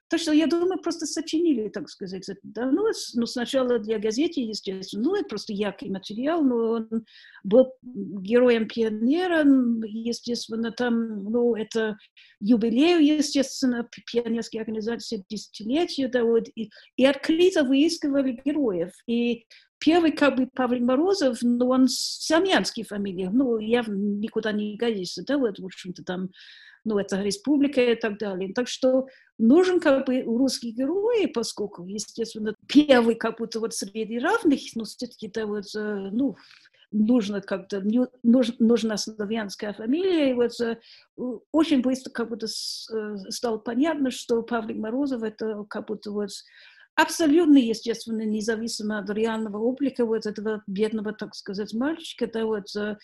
[0.07, 3.13] Так что, я думаю, просто сочинили, так сказать, этот донос.
[3.15, 7.05] Ну, сначала для газеты, естественно, ну, это просто яркий материал, но он
[7.43, 9.43] был героем пионера,
[9.87, 11.97] естественно, там, ну, это
[12.39, 18.91] юбилею, естественно, пионерской организации десятилетия, да, вот, и, и открыто выискивали героев.
[19.07, 19.45] И
[19.79, 25.37] первый как бы Павел Морозов, ну, он самьянский фамилия, ну, явно никуда не годится, да,
[25.37, 26.29] вот, в общем-то, там,
[26.83, 28.53] ну, это республика и так далее.
[28.53, 29.07] Так что
[29.37, 35.27] нужен как бы русский герой, поскольку, естественно, первый как будто вот среди равных, но все-таки,
[35.27, 36.35] да, вот, э, ну,
[36.91, 37.83] нужно как-то,
[38.23, 40.77] нужна славянская фамилия, и вот э,
[41.51, 46.29] очень быстро как будто э, стало понятно, что Павлик Морозов это как будто вот
[46.95, 52.97] абсолютно, естественно, независимо от реального облика вот этого бедного, так сказать, мальчика, да, вот, э,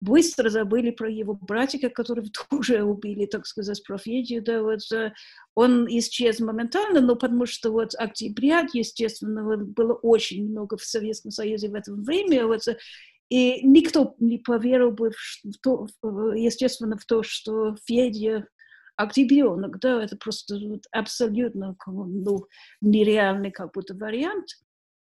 [0.00, 5.12] быстро забыли про его братика, которого тоже убили, так сказать, про Федю, да, вот, э,
[5.54, 11.68] он исчез моментально, но потому что вот октября, естественно, было очень много в Советском Союзе
[11.68, 12.76] в это время, вот, э,
[13.28, 15.88] и никто не поверил бы в то,
[16.34, 18.46] естественно, в то, что Федя
[18.96, 20.56] октябренок, да, это просто
[20.90, 22.46] абсолютно ну,
[22.80, 24.46] нереальный как будто вариант.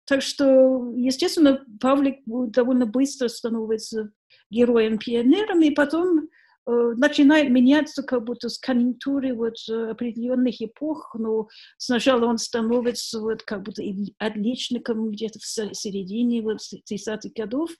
[0.06, 4.12] Так что, естественно, Павлик довольно быстро становится
[4.50, 6.30] героем-пионером, и потом
[6.66, 13.44] э, начинает меняться как будто с конъюнктуры вот определенных эпох, но сначала он становится вот
[13.44, 13.84] как будто
[14.18, 17.72] отличником где-то в середине вот 30-х годов,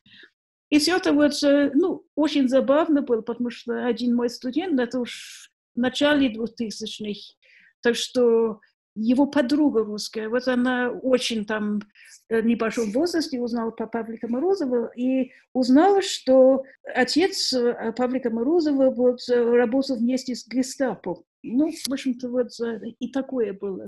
[0.70, 5.00] и все это вот, э, ну, очень забавно было, потому что один мой студент, это
[5.00, 7.36] уж начале 2000-х.
[7.82, 8.60] Так что
[9.00, 11.82] его подруга русская, вот она очень там
[12.30, 19.20] в небольшом возрасте узнала про Павлика Морозова и узнала, что отец э, Павлика Морозова вот,
[19.30, 21.24] э, работал вместе с гестапо.
[21.44, 23.86] Ну, в общем-то, вот э, и такое было.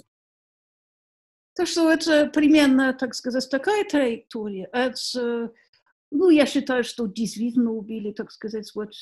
[1.56, 4.68] Так что это примерно, так сказать, такая траектория.
[4.68, 4.96] От,
[6.12, 8.94] ну, я считаю, что действительно убили, так сказать, вот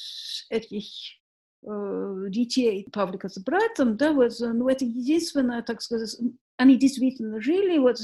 [0.49, 0.85] этих
[1.26, 1.26] Э,
[1.63, 6.15] детей Павлика с братом, да, вот, ну, это единственное, так сказать,
[6.57, 7.97] они действительно жили, вот,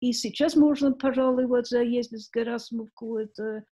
[0.00, 3.64] и сейчас можно, пожалуй, вот, заездить в Герасимовку, это,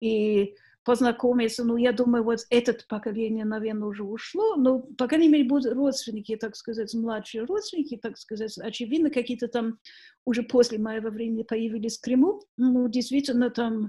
[0.00, 0.54] и
[0.88, 1.64] познакомиться.
[1.64, 6.34] Ну, я думаю, вот это поколение, наверное, уже ушло, но, по крайней мере, будут родственники,
[6.36, 9.78] так сказать, младшие родственники, так сказать, очевидно, какие-то там
[10.24, 12.40] уже после моего времени появились в Крыму.
[12.56, 13.88] Ну, действительно, там э,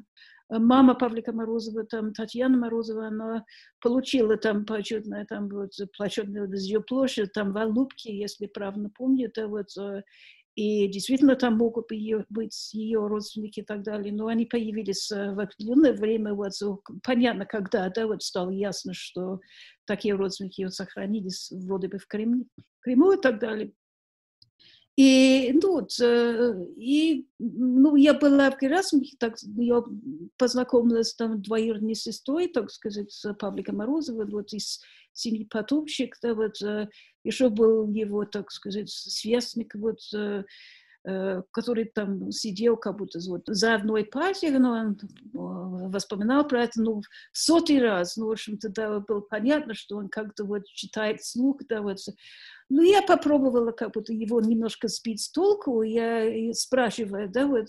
[0.49, 3.45] мама Павлика Морозова, там Татьяна Морозова, она
[3.81, 9.47] получила там почетное, там вот почетную ее площадь, там в Алубке, если правильно помню, это
[9.47, 10.01] вот э,
[10.55, 15.33] и действительно там могут ее, быть ее родственники и так далее, но они появились э,
[15.33, 16.51] в определенное время, вот,
[17.03, 19.39] понятно, когда, да, вот стало ясно, что
[19.85, 22.45] такие родственники вот, сохранились вроде бы в Крыму,
[22.81, 23.71] Крыму и так далее.
[24.99, 29.81] И, ну, э, и, ну, я была в Герасимове, так, я
[30.35, 34.81] познакомилась там двоюродной сестрой, так сказать, с Павликом Морозовым, вот из
[35.13, 36.89] семьи Потопщик, да, вот, э,
[37.23, 40.43] еще был его, так сказать, сверстник, вот, э,
[41.03, 44.99] который там сидел как будто вот за одной партией, но он
[45.91, 50.43] воспоминал про это, ну, сотый раз, ну, в общем-то, да, было понятно, что он как-то
[50.43, 51.97] вот читает слух, да, вот.
[52.69, 57.67] Ну, я попробовала как будто его немножко сбить с толку, я спрашиваю, да, вот,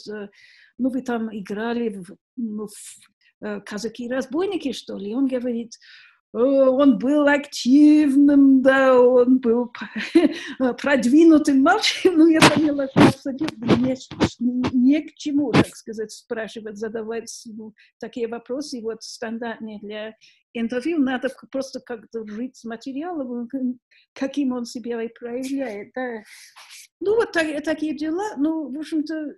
[0.78, 5.14] ну, вы там играли в, ну, в казаки-разбойники, что ли?
[5.14, 5.78] Он говорит,
[6.32, 9.72] он был активным, да, он был
[10.78, 11.62] продвинутым.
[11.62, 13.96] Мальчиком, но я поняла, что абсолютно не,
[14.72, 20.14] не к чему, так сказать, спрашивать, задавать ну, такие вопросы, вот стандартные для
[20.52, 23.48] интервью, надо просто как-то жить с материалом,
[24.12, 26.22] каким он себя и проявляет, да.
[27.00, 29.34] Ну, вот так, такие дела, ну, в общем-то,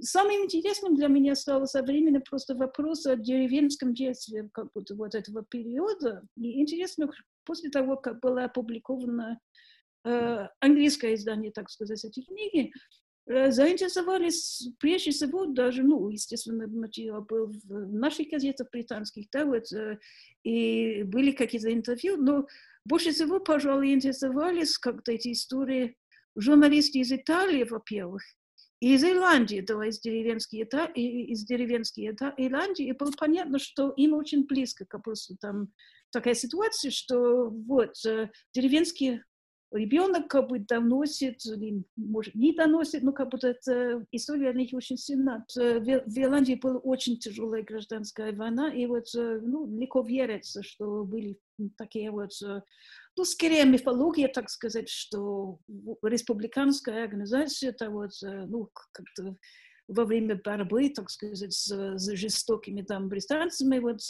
[0.00, 5.14] самым интересным для меня стало со временем просто вопрос о деревенском детстве как будто вот
[5.14, 6.22] этого периода.
[6.36, 7.10] И интересно,
[7.44, 9.40] после того, как было опубликовано
[10.04, 12.72] э, английское издание, так сказать, этой книги,
[13.26, 19.72] э, заинтересовались прежде всего даже, ну, естественно, материал был в наших газетах британских, да, вот,
[19.72, 19.98] э,
[20.44, 22.46] и были какие-то интервью, но
[22.84, 25.96] больше всего, пожалуй, интересовались как-то эти истории
[26.36, 28.22] журналисты из Италии, во-первых,
[28.80, 34.84] из Ирландии, то есть деревенские, из деревенские Ирландии, и было понятно, что им очень близко,
[34.84, 35.68] как просто там
[36.10, 39.24] такая ситуация, что вот э, деревенские
[39.72, 44.74] ребенок как бы доносит, или, может, не доносит, но как будто эта история для них
[44.74, 45.44] очень сильна.
[45.58, 51.04] Э, в Ирландии была очень тяжелая гражданская война, и вот э, ну, легко верится, что
[51.04, 51.38] были
[51.78, 52.32] такие вот
[53.16, 55.58] ну, скорее мифология, так сказать, что
[56.02, 59.36] республиканская организация, это вот, э, ну, как-то
[59.88, 64.00] во время борьбы, так сказать, с, с жестокими там британцами, вот,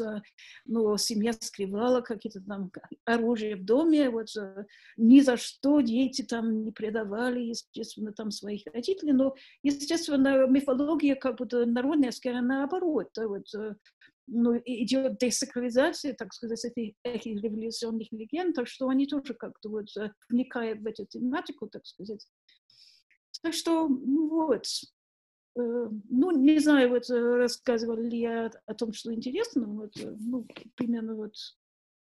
[0.64, 2.72] ну, семья скрывала какие-то там
[3.04, 4.64] оружие в доме, вот, э,
[4.96, 11.36] ни за что дети там не предавали, естественно, там своих родителей, но, естественно, мифология как
[11.36, 13.46] будто народная, скорее наоборот, да, вот,
[14.26, 19.86] ну, идет десакрализация, так сказать, этих, этих революционных легенд, так что они тоже как-то вот
[19.96, 22.26] э, вникают в эту тематику, так сказать.
[23.42, 24.64] Так что, ну вот,
[25.56, 30.46] э, ну, не знаю, вот э, рассказывала ли я о том, что интересно, вот, ну,
[30.74, 31.34] примерно вот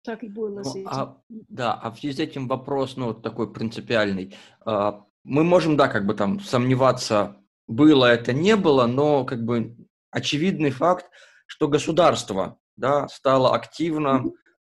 [0.03, 3.51] так и было ну, А, да, а в связи с этим вопрос, ну, вот такой
[3.51, 4.35] принципиальный.
[4.61, 9.75] А, мы можем, да, как бы там сомневаться, было это, не было, но как бы
[10.11, 11.09] очевидный факт,
[11.45, 14.23] что государство да, стало активно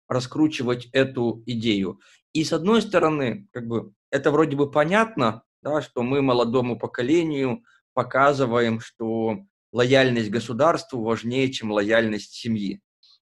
[0.08, 2.00] раскручивать эту идею.
[2.32, 7.62] И с одной стороны, как бы это вроде бы понятно, да, что мы молодому поколению
[7.94, 9.38] показываем, что
[9.72, 12.80] лояльность государству важнее, чем лояльность семьи.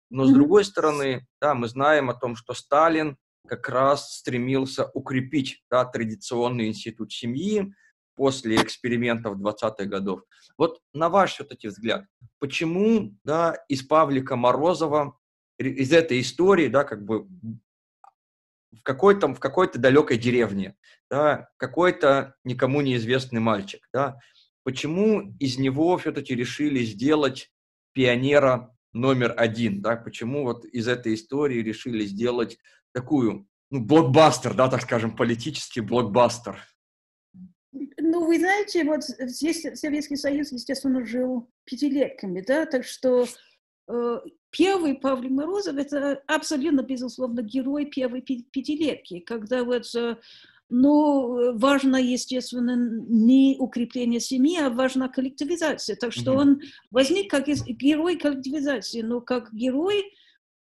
[0.09, 5.63] Но с другой стороны, да, мы знаем о том, что Сталин как раз стремился укрепить
[5.69, 7.73] да, традиционный институт семьи,
[8.15, 10.23] после экспериментов 20-х годов.
[10.57, 12.05] Вот на ваш все-таки взгляд,
[12.39, 15.17] почему да, из Павлика Морозова,
[15.57, 17.27] из этой истории, да, как бы
[18.71, 20.75] в какой-то, в какой-то далекой деревне,
[21.09, 24.19] да, какой-то никому неизвестный мальчик, да,
[24.63, 27.51] почему из него все-таки решили сделать
[27.93, 32.57] пионера номер один, да, почему вот из этой истории решили сделать
[32.93, 36.59] такую, ну, блокбастер, да, так скажем, политический блокбастер–
[37.97, 43.25] ну, вы знаете, вот здесь Советский Союз, естественно, жил пятилетками, да, так что
[43.87, 44.19] э,
[44.51, 50.17] первый Павел Морозов– это абсолютно, безусловно, герой первой пятилетки, когда вот э,
[50.69, 52.75] ну, важно, естественно,
[53.07, 55.95] не укрепление семьи, а важна коллективизация.
[55.95, 56.37] Так что mm-hmm.
[56.37, 60.01] он возник как герой коллективизации, но как герой, э,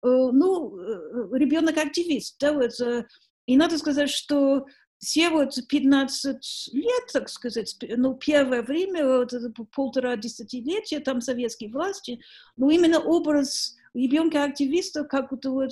[0.02, 2.36] ну, э, ребенок-активист.
[2.38, 3.06] Да, вот, э,
[3.46, 4.66] и надо сказать, что
[5.04, 9.32] все вот 15 лет, так сказать, ну, первое время, вот
[9.72, 12.20] полтора десятилетия, там советские власти,
[12.56, 15.70] ну, именно образ ребенка-активиста как будто вот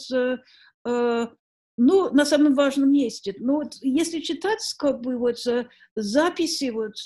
[0.85, 3.35] ну, на самом важном месте.
[3.39, 5.39] Но вот если читать, как бы, вот,
[5.97, 6.97] записи, вот,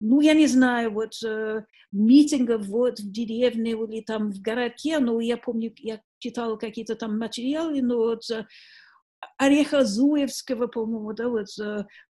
[0.00, 1.14] ну, я не знаю, вот,
[1.90, 7.18] митингов вот в деревне или там в городке, ну, я помню, я читала какие-то там
[7.18, 8.22] материалы, но вот
[9.38, 11.46] Ореха Зуевского, по-моему, да, вот,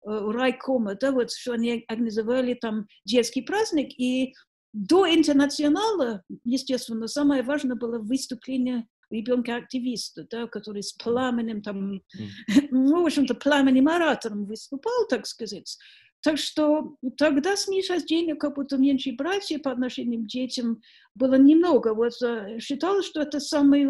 [0.03, 4.33] райкома, да, вот, что они организовали там детский праздник, и
[4.73, 12.01] до интернационала, естественно, самое важное было выступление ребенка-активиста, да, который с пламенем, там,
[12.71, 15.77] ну, в общем-то, пламенным оратором выступал, так сказать.
[16.23, 20.81] Так что тогда снисхождение как будто меньше братья по отношению к детям
[21.15, 21.93] было немного.
[21.93, 23.85] Вот э, считалось, что это самый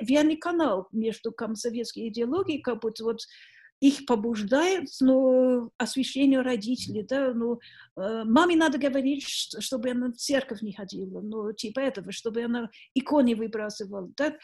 [0.00, 3.18] верный канал между комсоветской идеологией, как будто вот
[3.80, 7.02] их побуждает ну, освящение родителей.
[7.02, 7.34] Да?
[7.34, 7.58] Ну,
[7.96, 12.70] э, маме надо говорить, чтобы она в церковь не ходила, ну, типа этого, чтобы она
[12.94, 14.08] иконы выбрасывала.
[14.16, 14.36] Да?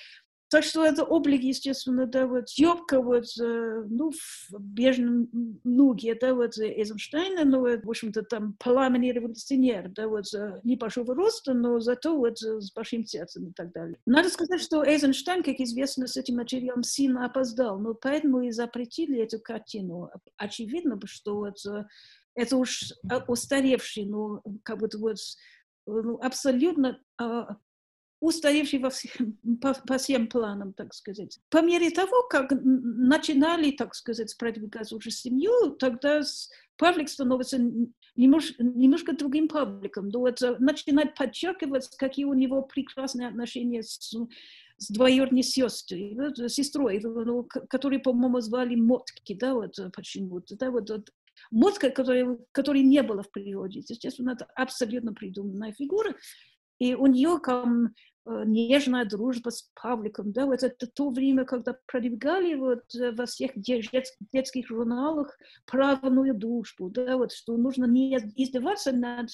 [0.50, 5.28] Так что это облик, естественно, да, вот Ёбка, вот, э, ну, в бежном
[5.62, 10.24] нуге, да, вот Эйзенштейна, ну, в общем-то, там пламенный революционер, да, вот
[10.64, 13.98] небольшого роста, но зато вот с большим сердцем и так далее.
[14.06, 19.20] Надо сказать, что Эйзенштейн, как известно, с этим материалом сильно опоздал, но поэтому и запретили
[19.20, 20.10] эту картину.
[20.36, 21.84] Очевидно, что вот э,
[22.34, 22.92] это уж
[23.28, 25.18] устаревший, ну, как будто вот
[25.86, 27.56] ну, абсолютно а,
[28.20, 29.16] устаревший во всех,
[29.60, 31.40] по, по всем планам, так сказать.
[31.48, 36.20] По мере того, как начинали, так сказать, продвигать уже семью, тогда
[36.76, 37.58] Павлик становится
[38.16, 40.08] немножко, немножко другим пабликом.
[40.08, 44.14] Но это начинает подчеркивать, какие у него прекрасные отношения с,
[44.76, 50.90] с двоюродной сестрой, вот, сестрой, ну, которую, по-моему, звали Мотки, да, вот почему-то, да, вот,
[50.90, 51.10] вот
[51.50, 53.82] Мотка, которой, которой не было в природе.
[53.86, 56.14] Естественно, это абсолютно придуманная фигура.
[56.78, 57.94] И у нее там
[58.26, 63.52] нежная дружба с Павликом, да, вот это то время, когда продвигали вот э, во всех
[63.56, 69.30] детских журналах правильную дружбу, да, вот что нужно не издеваться над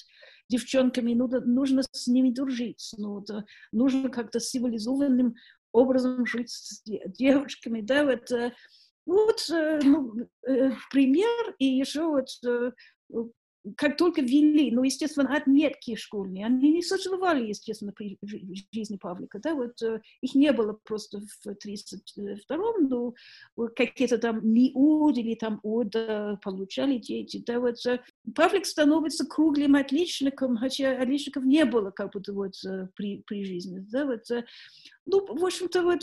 [0.49, 5.35] девчонками, нужно с ними дружить, ну, вот, э, нужно как-то цивилизованным
[5.73, 8.31] образом жить с девушками, да, вот,
[9.05, 10.13] вот ну,
[10.91, 12.29] пример, и еще вот
[13.75, 18.17] как только ввели, ну, естественно, отметки школьные, они не существовали, естественно, при
[18.71, 23.13] жизни Павлика, да, вот э, их не было просто в 32-м, но
[23.75, 28.01] какие-то там МИУД или там УД получали дети, да, вот э,
[28.35, 33.79] Павлик становится круглым отличником, хотя отличников не было как будто вот э, при, при жизни,
[33.79, 34.23] да, вот
[35.09, 36.01] ну, в общем-то, вот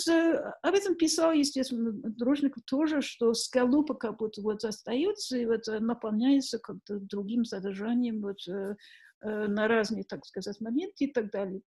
[0.63, 6.59] об этом писал, естественно, Дружников тоже, что скалупа как будто вот остается и вот наполняется
[6.59, 8.77] как-то другим содержанием вот э,
[9.21, 11.61] э, на разные, так сказать, моменты и так далее.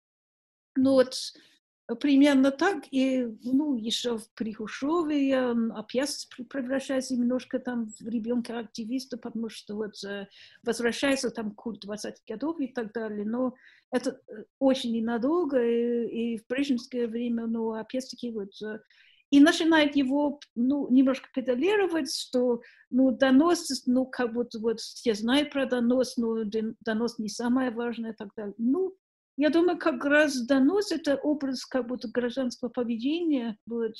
[0.76, 1.14] Но вот
[1.94, 9.48] примерно так, и, ну, еще в Прихушеве я опять превращается немножко там в ребенка-активиста, потому
[9.48, 10.26] что вот э,
[10.64, 13.54] возвращается там культ 20 годов и так далее, но
[13.92, 18.80] это э, очень ненадолго, и, и в брежневское время, ну, опять-таки вот э,
[19.30, 25.50] и начинает его, ну, немножко педалировать, что, ну, донос, ну, как будто вот все знают
[25.50, 26.44] про донос, но
[26.80, 28.54] донос не самое важное и так далее.
[28.58, 28.96] Ну,
[29.36, 33.58] я думаю, как раз донос— это образ как будто гражданского поведения.
[33.66, 33.94] Вот.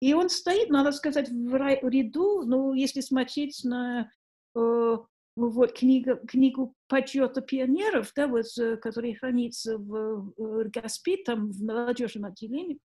[0.00, 1.56] И он стоит, надо сказать, в
[1.88, 4.10] ряду, ну, если смотреть на
[4.56, 4.96] э,
[5.36, 11.62] вот, книга, книгу почета пионеров, да, вот, э, которая хранится в, в ГАСПИ, там, в
[11.62, 12.78] молодежном отделении.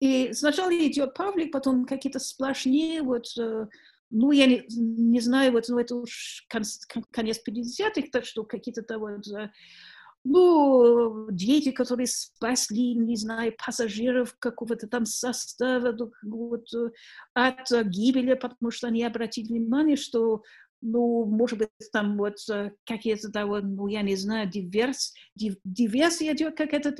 [0.00, 3.66] И сначала идет Павлик, потом какие-то сплошнее, вот, э,
[4.10, 9.00] ну, я не, не знаю, вот, ну, это уж конец 50-х, так что какие-то там
[9.00, 9.24] вот
[10.24, 16.66] ну, дети, которые спасли, не знаю, пассажиров какого-то там состава вот,
[17.34, 20.42] от гибели, потому что они обратили внимание, что
[20.80, 22.36] ну, может быть, там вот
[22.86, 26.94] какие-то того, ну, я не знаю, диверс, див, диверсия идет какая-то,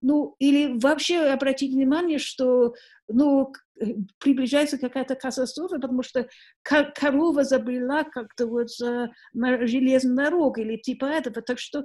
[0.00, 2.74] ну, или вообще обратить внимание, что,
[3.08, 3.52] ну,
[4.18, 6.28] приближается какая-то катастрофа, потому что
[6.62, 8.68] корова забрела как-то вот
[9.32, 11.84] на железную дорогу или типа этого, так что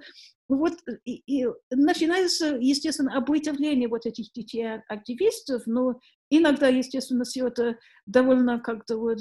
[0.50, 0.74] вот
[1.06, 8.98] и, и начинается, естественно, обытовление вот этих детей-активистов, но иногда, естественно, все это довольно как-то
[8.98, 9.20] вот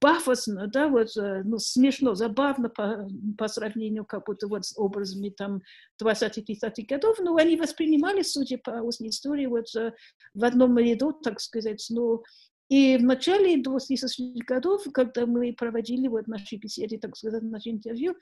[0.00, 5.28] бафосно, да, вот, э, ну, смешно, забавно по, по сравнению как будто вот с образами
[5.28, 5.60] там
[6.02, 9.92] 20-30 годов, но они воспринимали, судя по устной истории, вот э,
[10.32, 12.22] в одном ряду, так сказать, ну,
[12.70, 18.16] и в начале 20 годов, когда мы проводили вот наши беседы, так сказать, наши интервью,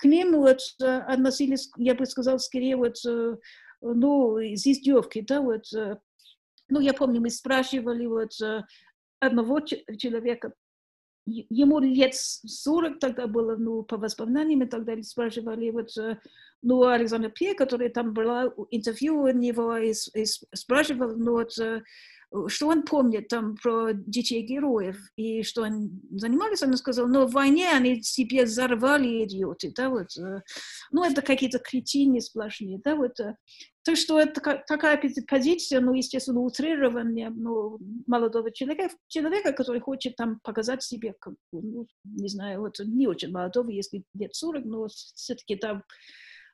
[0.00, 2.96] к ним вот э, относились, я бы сказала, скорее вот
[3.82, 5.64] ну, из издевки, да, вот,
[6.68, 8.32] ну, я помню, мы спрашивали вот
[9.20, 10.52] одного человека,
[11.24, 15.90] ему лет 40 тогда было, ну, по воспоминаниям и так далее, спрашивали вот,
[16.60, 21.58] ну, Александр Пье, который там брала интервью у него и, и спрашивал, ну, вот,
[22.46, 27.70] что он помнит там про детей-героев, и что они занимались, он сказал, но в войне
[27.70, 30.08] они себе взорвали идиоты, да, вот,
[30.92, 33.16] ну, это какие-то кретины сплошные, да, вот,
[33.82, 40.38] то, что это такая позиция, ну, естественно, утрирование ну, молодого человека, человека, который хочет там
[40.42, 45.56] показать себе, как, ну, не знаю, вот не очень молодого, если лет 40, но все-таки
[45.56, 45.82] там,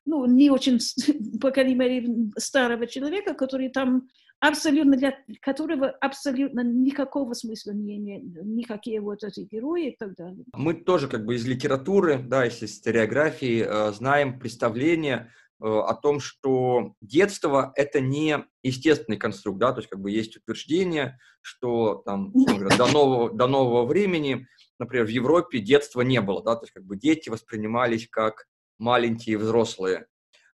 [0.06, 0.78] ну, не очень,
[1.40, 4.08] по крайней мере, старого человека, который там
[4.40, 10.44] абсолютно для которого абсолютно никакого смысла не имеет, никакие вот эти герои и так далее.
[10.52, 16.20] Мы тоже как бы из литературы, да, из историографии э, знаем представление э, о том,
[16.20, 22.30] что детство— это не естественный конструкт, да, то есть как бы есть утверждение, что там
[22.32, 24.46] говоря, до, нового, до нового времени,
[24.78, 28.44] например, в Европе детства не было, да, то есть как бы дети воспринимались как
[28.78, 30.06] маленькие взрослые.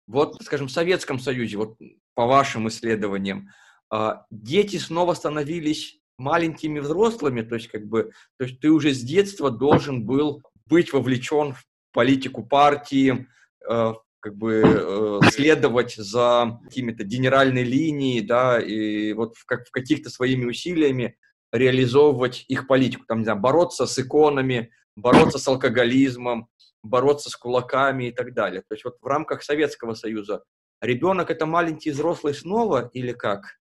[0.07, 1.77] Вот, скажем, в Советском Союзе, вот
[2.15, 3.51] по вашим исследованиям,
[3.91, 9.01] а, дети снова становились маленькими взрослыми, то есть как бы, то есть ты уже с
[9.01, 13.27] детства должен был быть вовлечен в политику партии,
[13.69, 19.71] э, как бы э, следовать за какими-то генеральной линией, да, и вот в, как, в
[19.71, 21.17] каких-то своими усилиями
[21.53, 26.49] реализовывать их политику, там, не знаю, бороться с иконами, бороться с алкоголизмом,
[26.83, 28.63] бороться с кулаками и так далее.
[28.63, 30.45] То есть вот в рамках Советского Союза
[30.81, 33.59] ребенок это маленький взрослый снова или как?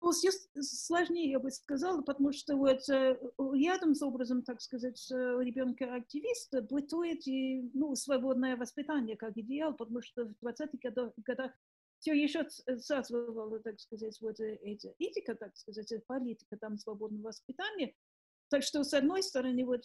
[0.00, 3.18] Ну, здесь сложнее, я бы сказала, потому что вот э,
[3.54, 10.00] рядом с образом, так сказать, э, ребенка-активиста бытует и, ну, свободное воспитание как идеал, потому
[10.00, 11.52] что в 20-х годах,
[11.98, 17.92] все еще отсутствовала, так сказать, вот э, эта этика, так сказать, политика там свободного воспитания.
[18.50, 19.82] Так что, с одной стороны, вот,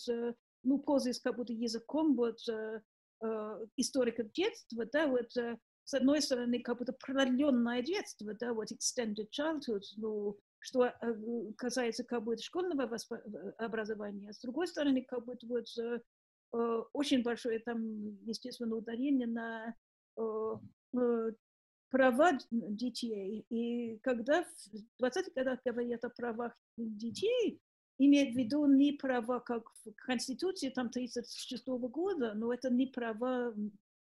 [0.64, 2.40] ну, пользуясь как будто языком вот,
[3.78, 5.32] историка детства, да, вот
[5.86, 10.94] с одной стороны, как будто продленное детство, да, вот extended childhood, ну, что э,
[11.58, 12.90] касается как будто школьного
[13.58, 16.00] образования, с другой стороны, как будто вот э,
[16.54, 17.82] э, очень большое там,
[18.26, 19.76] естественно, ударение на
[21.90, 23.46] права детей.
[23.50, 27.60] И когда в 20-х годах говорят о правах детей,
[27.98, 33.54] имеет в виду не права, как в Конституции там 36 года, но это не права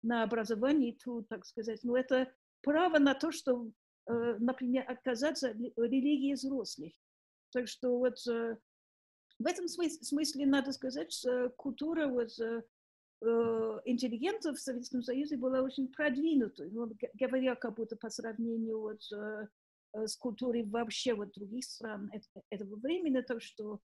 [0.03, 1.83] на образование тут, так сказать.
[1.83, 3.71] Но это право на то, что,
[4.07, 6.93] э, например, отказаться религии взрослых.
[7.51, 8.57] Так что вот э,
[9.39, 12.61] в этом смысле надо сказать, что культура вот, э,
[13.85, 19.01] интеллигентов в Советском Союзе была очень продвинутой, ну, говоря как будто по сравнению вот,
[19.93, 22.11] с культурой вообще вот других стран
[22.49, 23.79] этого времени, так что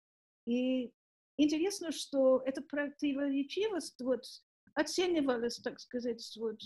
[0.46, 0.92] и
[1.38, 4.24] интересно, что эта противоречивость вот
[4.74, 6.60] оценивалось, так сказать, вот,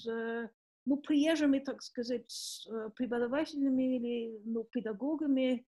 [0.85, 5.65] ну, приезжими, так сказать, преподавателями или ну, педагогами,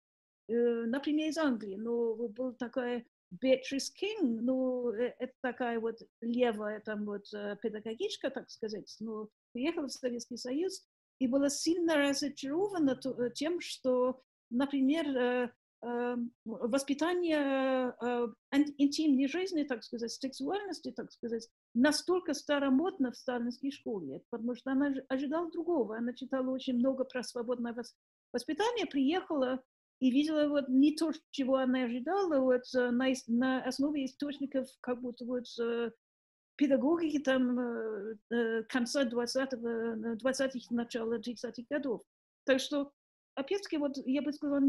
[0.47, 1.75] например, из Англии.
[1.75, 7.25] Ну, был такая Беатрис Кинг, ну, это такая вот левая там вот
[7.61, 10.85] педагогичка, так сказать, ну, приехала в Советский Союз
[11.19, 12.99] и была сильно разочарована
[13.33, 15.51] тем, что, например,
[16.45, 18.27] воспитание э,
[18.77, 24.93] интимной жизни, так сказать, сексуальности, так сказать, настолько старомодно в сталинской школе, потому что она
[25.09, 25.97] ожидала другого.
[25.97, 27.75] Она читала очень много про свободное
[28.31, 29.61] воспитание, приехала
[29.99, 35.01] и видела вот не то, чего она ожидала, вот э, на, на основе источников как
[35.01, 35.91] будто вот э,
[36.55, 37.57] педагогики там
[38.69, 42.01] конца 20-х, 20 начала 30-х годов.
[42.45, 42.91] Так что,
[43.35, 44.61] опять-таки, вот я бы сказала,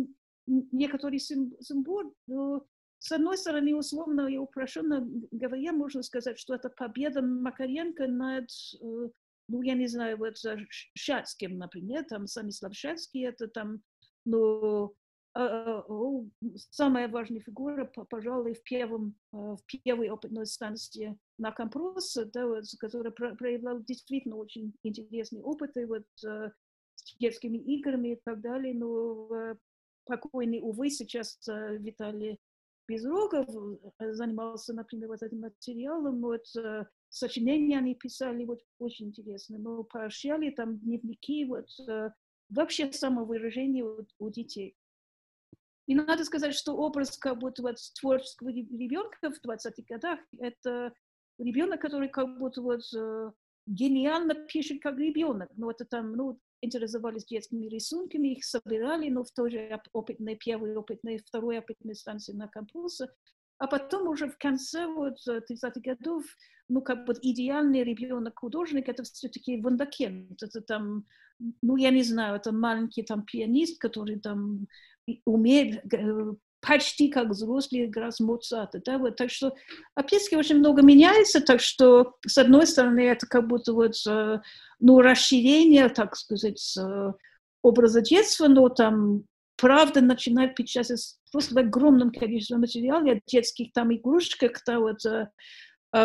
[0.46, 2.66] некоторый символ, но
[2.98, 8.48] с одной стороны, условно и упрощенно говоря, можно сказать, что это победа Макаренко над,
[8.80, 9.08] э,
[9.48, 10.36] ну, я не знаю, вот
[10.94, 13.82] Шацким, например, там Станислав Шацкий, это там,
[14.24, 14.94] ну,
[16.70, 22.64] самая важная фигура, пожалуй, в, первом, э, в первой опытной станции на Кампрос, да, вот,
[22.78, 26.50] которая проявляла действительно очень интересные опыты вот, э,
[26.94, 29.56] с детскими играми и так далее, но
[30.04, 32.38] покойный, увы, сейчас э, Виталий
[32.86, 33.48] Безрогов
[33.98, 39.84] э, занимался, например, вот этим материалом, вот э, сочинения они писали, вот очень интересно, но
[39.84, 41.68] поощряли там дневники, вот
[42.50, 44.76] вообще самовыражение у, у детей.
[45.86, 50.92] И надо сказать, что образ как будто вот творческого ребенка в 20-х годах– это
[51.38, 52.82] ребенок, который как будто вот
[53.66, 55.50] гениально пишет как ребенок.
[55.56, 60.74] Ну, это там, ну, интересовались детскими рисунками, их собирали, но в той же опытной, первой
[60.74, 63.08] опытной, второй опытной станции на кампусе.
[63.58, 66.24] А потом уже в конце вот 30-х годов,
[66.68, 70.42] ну, как бы идеальный ребенок-художник, это все-таки вундеркинд.
[70.42, 71.04] Это там,
[71.62, 74.66] ну, я не знаю, это маленький там пианист, который там
[75.24, 75.82] умеет
[76.60, 78.80] почти как взрослый играть Моцарта.
[78.82, 78.96] Да?
[78.96, 79.54] Вот, так что
[79.94, 83.96] опять-таки очень много меняется, так что с одной стороны это как будто вот,
[84.80, 86.78] ну, расширение, так сказать,
[87.62, 89.24] образа детства, но там
[89.56, 95.00] правда начинает печатать просто в огромном количестве материала, детских там игрушек, да, вот,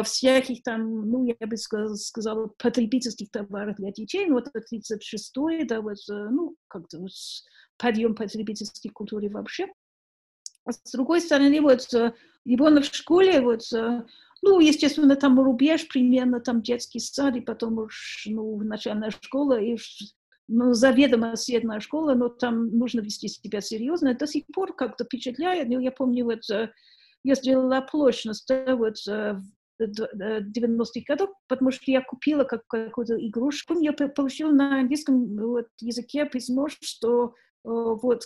[0.06, 5.82] всяких там, ну, я бы сказала, потребительских товаров для детей, ну, вот это 36-й, да,
[5.82, 7.12] вот, ну, как-то вот
[7.80, 9.68] подъем потребительской культуры вообще.
[10.66, 11.88] А с другой стороны, вот
[12.46, 13.62] ребенок в школе, вот,
[14.42, 19.78] ну, естественно, там рубеж примерно, там детский сад, и потом уж, ну, начальная школа, и
[20.48, 24.14] ну, заведомо средняя школа, но там нужно вести себя серьезно.
[24.16, 25.70] До сих пор как-то впечатляет.
[25.70, 26.42] Ну, я помню, вот
[27.24, 29.42] я сделала оплошность, да, вот в
[29.80, 33.80] 90-х годов, потому что я купила как, какую-то игрушку.
[33.80, 37.34] Я получила на английском вот, языке письмо, что
[37.64, 38.24] вот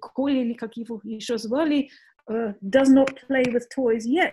[0.00, 1.90] Коля или как его еще звали,
[2.28, 4.32] does not play with toys yet.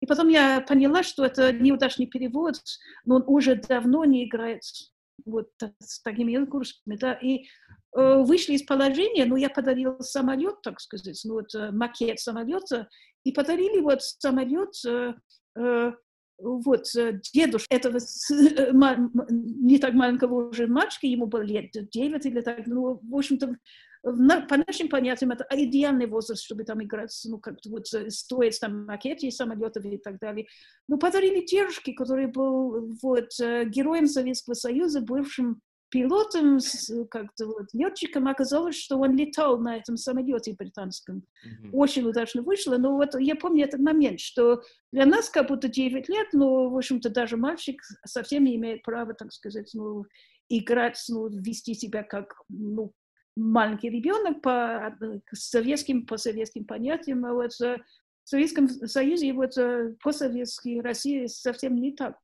[0.00, 2.56] И потом я поняла, что это неудачный перевод,
[3.04, 4.62] но он уже давно не играет
[5.24, 5.48] вот
[5.78, 7.44] с такими игрушками, да, и
[7.96, 12.88] э, вышли из положения, ну, я подарила самолет, так сказать, ну, вот макет самолета,
[13.24, 15.14] и подарили вот самолет э,
[15.56, 15.92] э,
[16.38, 16.84] вот
[17.34, 17.98] дедушка этого
[19.28, 23.56] не так маленького уже мальчика, ему было лет 9 или так, ну, в общем-то,
[24.02, 29.30] по нашим понятиям, это идеальный возраст, чтобы там играть, ну, как-то вот строить там макеты
[29.30, 30.46] самолетов и так далее.
[30.88, 36.60] Ну, подарили девушке, который был вот героем Советского Союза, бывшим пилотом,
[37.10, 41.24] как-то вот летчиком, оказалось, что он летал на этом самолете британском.
[41.44, 41.70] Mm-hmm.
[41.72, 46.08] Очень удачно вышло, но вот я помню этот момент, что для нас как будто 9
[46.08, 50.04] лет, но, в общем-то, даже мальчик совсем не имеет права, так сказать, ну,
[50.48, 52.92] играть, ну, вести себя как, ну,
[53.36, 54.96] маленький ребенок по
[55.32, 57.78] советским, по советским понятиям, а вот в
[58.24, 59.54] Советском Союзе, вот
[60.02, 62.16] постсоветской России совсем не так.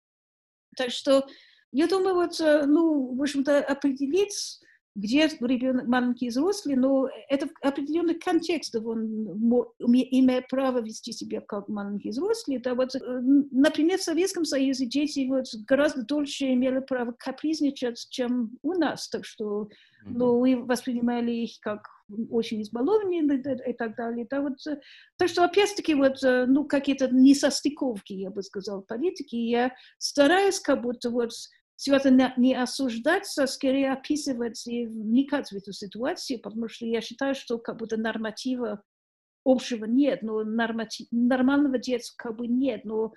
[0.77, 1.27] Так что
[1.73, 4.61] я думаю, вот, ну, в общем-то, определить
[4.97, 9.37] где ребенок маленький взрослый, но это определенный контекст, он
[9.79, 12.59] имеет право вести себя как маленький взрослый.
[12.59, 18.73] Да, вот, например, в Советском Союзе дети вот гораздо дольше имели право капризничать, чем у
[18.73, 19.69] нас, так что
[20.05, 21.87] ну, мы воспринимали их как
[22.31, 23.25] очень избалованные
[23.69, 24.27] и так далее.
[24.31, 24.55] Да, вот,
[25.19, 29.37] так что, опять-таки, вот, ну, какие-то несостыковки, я бы сказала, политики.
[29.37, 31.33] Я стараюсь как будто вот
[31.77, 37.01] все это не осуждаться, а скорее описывать и вникать в эту ситуацию, потому что я
[37.01, 38.83] считаю, что как будто норматива
[39.45, 43.13] общего нет, но норматив, нормального детства как бы нет, но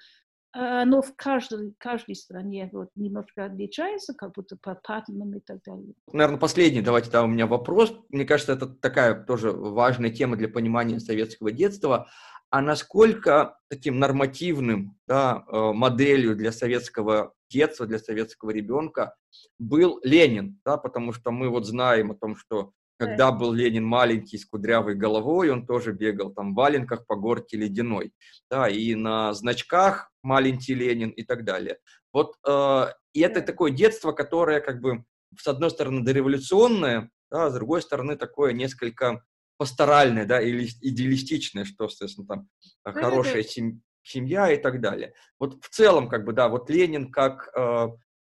[0.52, 5.94] оно в каждой, каждой стране вот, немножко отличается, как будто по паттернам и так далее.
[6.12, 7.94] Наверное, последний, давайте, да, у меня вопрос.
[8.10, 12.10] Мне кажется, это такая тоже важная тема для понимания советского детства.
[12.50, 19.16] А насколько таким нормативным да, э, моделью для советского детства, для советского ребенка
[19.58, 24.38] был Ленин, да, потому что мы вот знаем о том, что когда был Ленин маленький,
[24.38, 28.12] с кудрявой головой, он тоже бегал там в валенках по горке ледяной,
[28.52, 31.78] да, и на значках маленький Ленин и так далее.
[32.12, 35.06] Вот э, и это такое детство, которое как бы
[35.38, 39.24] с одной стороны дореволюционное, да, с другой стороны такое несколько
[39.58, 42.50] пасторальное, да, или идеалистичное, что, соответственно, там
[42.84, 43.80] хорошая семья
[44.10, 45.14] семья и так далее.
[45.40, 47.88] Вот в целом, как бы, да, вот Ленин как э,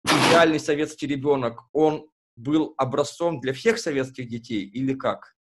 [0.05, 5.35] идеальный советский ребенок, он был образцом для всех советских детей или как?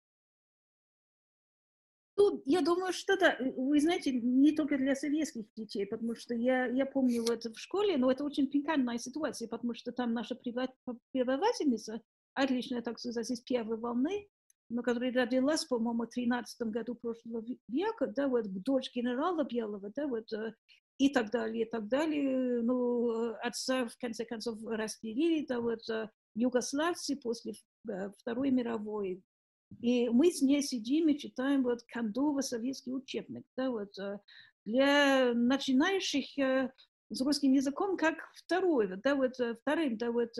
[2.18, 3.38] Ну, я думаю, что да.
[3.40, 7.98] Вы знаете, не только для советских детей, потому что я, я помню вот в школе,
[7.98, 12.02] но это очень пикантная ситуация, потому что там наша преподавательница,
[12.34, 14.28] отличная, так сказать, из первой волны,
[14.70, 20.08] но которая родилась, по-моему, в 13 году прошлого века, да, вот дочь генерала Белого, да,
[20.08, 20.54] вот, э,
[21.00, 22.62] и так далее, и так далее.
[22.62, 27.54] Ну, отца, в конце концов, расстреляли, да, вот, э, югославцы после
[27.90, 29.24] э, Второй мировой.
[29.82, 33.94] И мы с ней сидим и читаем вот Кондова советский учебник, да, вот,
[34.66, 36.28] для начинающих
[37.12, 40.32] с русским языком как второй, да, вот, вторым, да, вот,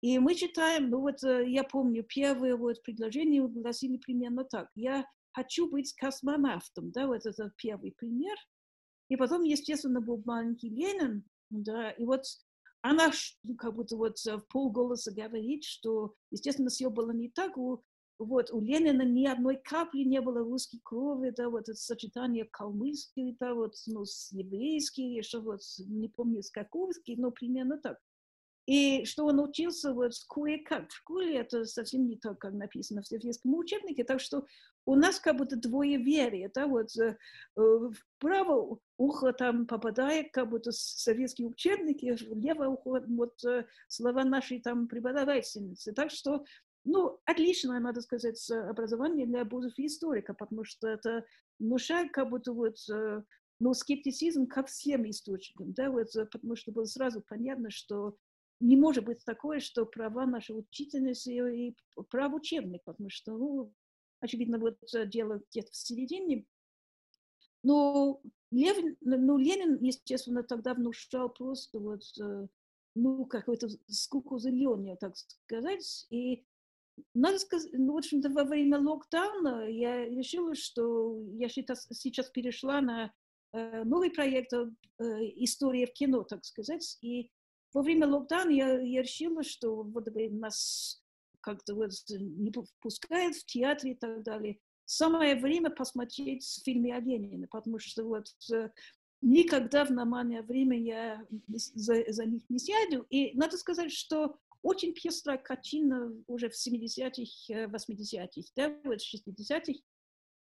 [0.00, 4.68] и мы читаем, ну вот э, я помню, первое вот предложение гласили примерно так.
[4.74, 8.36] Я хочу быть космонавтом, да, вот это первый пример.
[9.08, 12.22] И потом, естественно, был маленький Ленин, да, и вот
[12.80, 13.10] она
[13.58, 17.58] как будто вот в полголоса говорит, что, естественно, все было не так.
[17.58, 17.82] У,
[18.18, 23.36] вот, у Ленина ни одной капли не было русской крови, да, вот это сочетание калмыцкой,
[23.38, 27.98] да, вот, ну, с еврейской, еще вот, не помню, с каковской, но примерно так.
[28.66, 33.06] И что он учился вот кое-как в школе, это совсем не так, как написано в
[33.06, 34.04] советском учебнике.
[34.04, 34.46] Так что
[34.84, 36.50] у нас как будто двое веры.
[36.54, 37.16] Да, вот э,
[37.56, 44.24] в право ухо там попадает как будто советские учебники, в левое ухо вот э, слова
[44.24, 45.92] нашей там преподавательницы.
[45.92, 46.44] Так что
[46.84, 51.24] ну, отличное, надо сказать, образование для будущего историка, потому что это
[51.58, 53.22] внушает как будто вот э,
[53.58, 58.16] ну, скептицизм ко всем источникам, да, вот, потому что было сразу понятно, что
[58.60, 61.76] не может быть такое, что права нашей учительницы и
[62.10, 63.72] прав учебник, потому что, ну,
[64.20, 66.44] очевидно, вот дело где-то в середине.
[67.62, 72.46] Но Лев, ну, Ленин, естественно, тогда внушал просто вот, э,
[72.94, 76.06] ну, какую-то скуку зеленью, так сказать.
[76.10, 76.44] И
[77.14, 83.12] надо сказать, ну, в общем-то, во время локдауна я решила, что я сейчас перешла на
[83.52, 84.66] э, новый проект э,
[84.98, 87.30] «История в кино», так сказать, и
[87.72, 91.02] во время локдауна я, я решила, что вот нас
[91.40, 94.58] как-то вот не пускают в театре и так далее.
[94.84, 98.70] Самое время посмотреть фильмы о Ленине, потому что вот э,
[99.22, 103.06] никогда в нормальное время я за, за них не сяду.
[103.08, 109.80] И надо сказать, что очень пестрая картина уже в 70-х, 80-х, э, да, вот 60-х.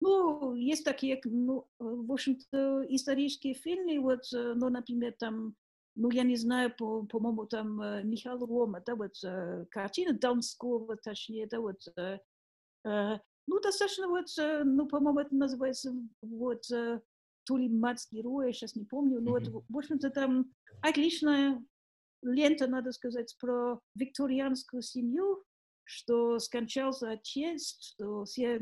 [0.01, 5.57] Ну, есть такие, ну, в общем-то, исторические фильмы, вот, э, ну, например, там
[5.97, 10.97] ну, я не знаю, по, по-моему, там э, Михаил Рома, да, вот э, картина Донского,
[10.97, 12.19] точнее, да, вот, э,
[12.85, 19.21] ну, достаточно вот, ну, по-моему, это называется вот то ли мать героя, сейчас не помню,
[19.21, 19.41] но mm-hmm.
[19.41, 21.65] это, в общем-то, там отличная
[22.23, 25.45] лента, надо сказать, про викторианскую семью,
[25.85, 28.61] что скончался отец, что все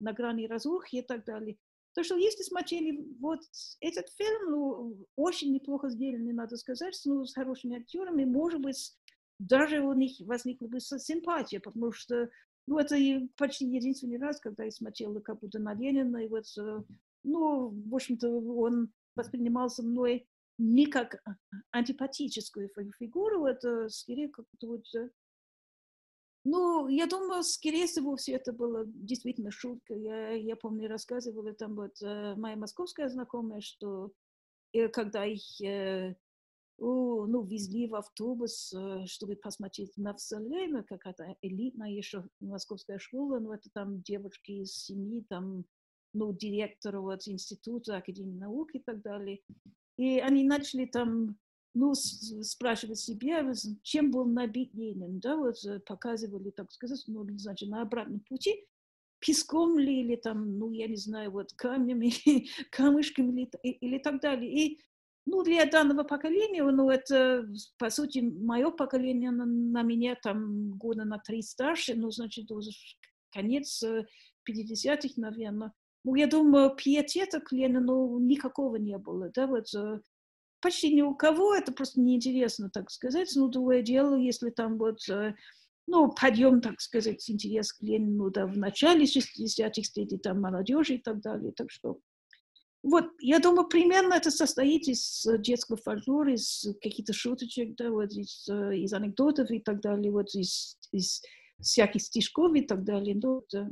[0.00, 1.56] на грани разрухи и так далее.
[1.94, 3.40] То, что если смотрели вот
[3.80, 8.94] этот фильм, ну, очень неплохо сделанный, надо сказать, ну, с хорошими актерами, может быть,
[9.38, 12.30] даже у них возникла бы симпатия, потому что,
[12.66, 12.96] ну, это
[13.36, 16.82] почти единственный раз, когда я смотрела как будто на Ленина, и вот, э,
[17.24, 20.28] ну, в общем-то, он воспринимался мной
[20.58, 21.22] не как
[21.70, 25.08] антипатическую фигуру, это скорее как-то вот э,
[26.50, 29.94] ну, я думаю, скорее всего, все это было действительно шутка.
[29.94, 34.10] Я, я помню, рассказывала там вот э, моя московская знакомая, что
[34.72, 36.16] э, когда их э,
[36.78, 38.74] ну, везли в автобус,
[39.06, 45.24] чтобы посмотреть на Вселенную, какая-то элитная еще московская школа, ну, это там девочки из семьи,
[45.28, 45.64] там,
[46.14, 49.40] ну, директор вот института, Академии наук и так далее.
[49.98, 51.36] И они начали там
[51.74, 53.52] ну, спрашивать себя,
[53.82, 58.66] чем был набит Ленин, да, вот э, показывали, так сказать, ну, значит, на обратном пути,
[59.20, 62.12] песком ли, или там, ну, я не знаю, вот камнями,
[62.70, 64.52] камышками или, или так далее.
[64.52, 64.80] И,
[65.26, 67.48] ну, для данного поколения, ну, это,
[67.78, 72.50] по сути, мое поколение на, на меня там года на три старше, ну, значит,
[73.30, 75.72] конец 50-х, э, наверное.
[76.02, 80.00] Ну, я думаю, пиетета к Ленину никакого не было, да, вот э,
[80.60, 83.30] почти ни у кого, это просто неинтересно, так сказать.
[83.34, 85.34] Ну, другое дело, если там вот, э,
[85.86, 91.02] ну, подъем, так сказать, интерес к Ленину да, в начале 60-х среди там молодежи и
[91.02, 91.52] так далее.
[91.52, 91.98] Так что
[92.82, 98.48] вот, я думаю, примерно это состоит из детского фольклора, из каких-то шуточек, да, вот из,
[98.48, 101.20] э, из анекдотов и так далее, вот из, из
[101.60, 103.18] всяких стишков и так далее.
[103.22, 103.70] Ну, да.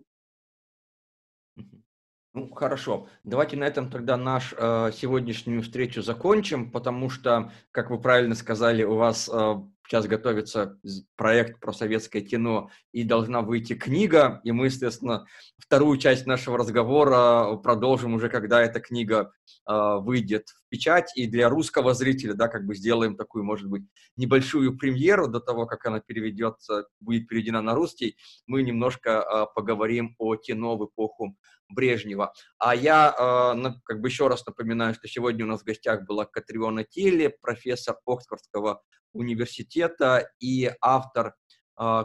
[2.39, 3.09] Ну, хорошо.
[3.25, 8.85] Давайте на этом тогда наш э, сегодняшнюю встречу закончим, потому что, как вы правильно сказали,
[8.85, 10.79] у вас э, сейчас готовится
[11.17, 15.27] проект про советское кино и должна выйти книга, и мы, естественно,
[15.59, 21.49] вторую часть нашего разговора продолжим уже, когда эта книга э, выйдет в печать, и для
[21.49, 23.83] русского зрителя, да, как бы сделаем такую, может быть,
[24.17, 30.15] небольшую премьеру до того, как она переведется, будет переведена на русский, мы немножко э, поговорим
[30.19, 31.37] о кино в эпоху
[31.69, 32.33] Брежнева.
[32.59, 33.15] А я
[33.57, 37.35] э, как бы еще раз напоминаю, что сегодня у нас в гостях была Катриона Тилли,
[37.41, 38.83] профессор Оксфордского
[39.13, 41.35] университета и автор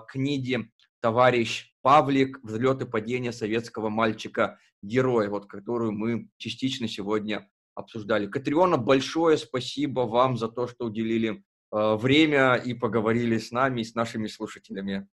[0.07, 0.71] книги
[1.01, 2.39] «Товарищ Павлик.
[2.43, 3.89] Взлет и падение советского
[4.83, 8.27] мальчика-героя», вот, которую мы частично сегодня обсуждали.
[8.27, 13.83] Катриона, большое спасибо вам за то, что уделили э, время и поговорили с нами и
[13.83, 15.07] с нашими слушателями.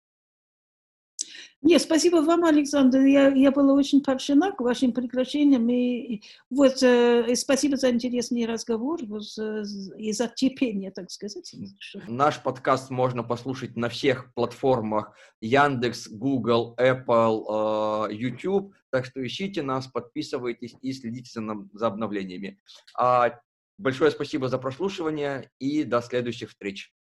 [1.63, 2.99] Нет, спасибо вам, Александр.
[2.99, 5.67] Я, я была очень польщена к вашим приглашениям.
[5.69, 9.63] И, вот, э, спасибо за интересный разговор вот, э,
[9.97, 11.55] и за терпение, так сказать.
[12.07, 18.73] Наш подкаст можно послушать на всех платформах Яндекс, Google, Apple, э, YouTube.
[18.91, 21.43] Так что ищите нас, подписывайтесь и следите за,
[21.73, 22.59] за обновлениями.
[22.95, 23.39] А,
[23.79, 26.93] большое спасибо за прослушивание и до следующих встреч.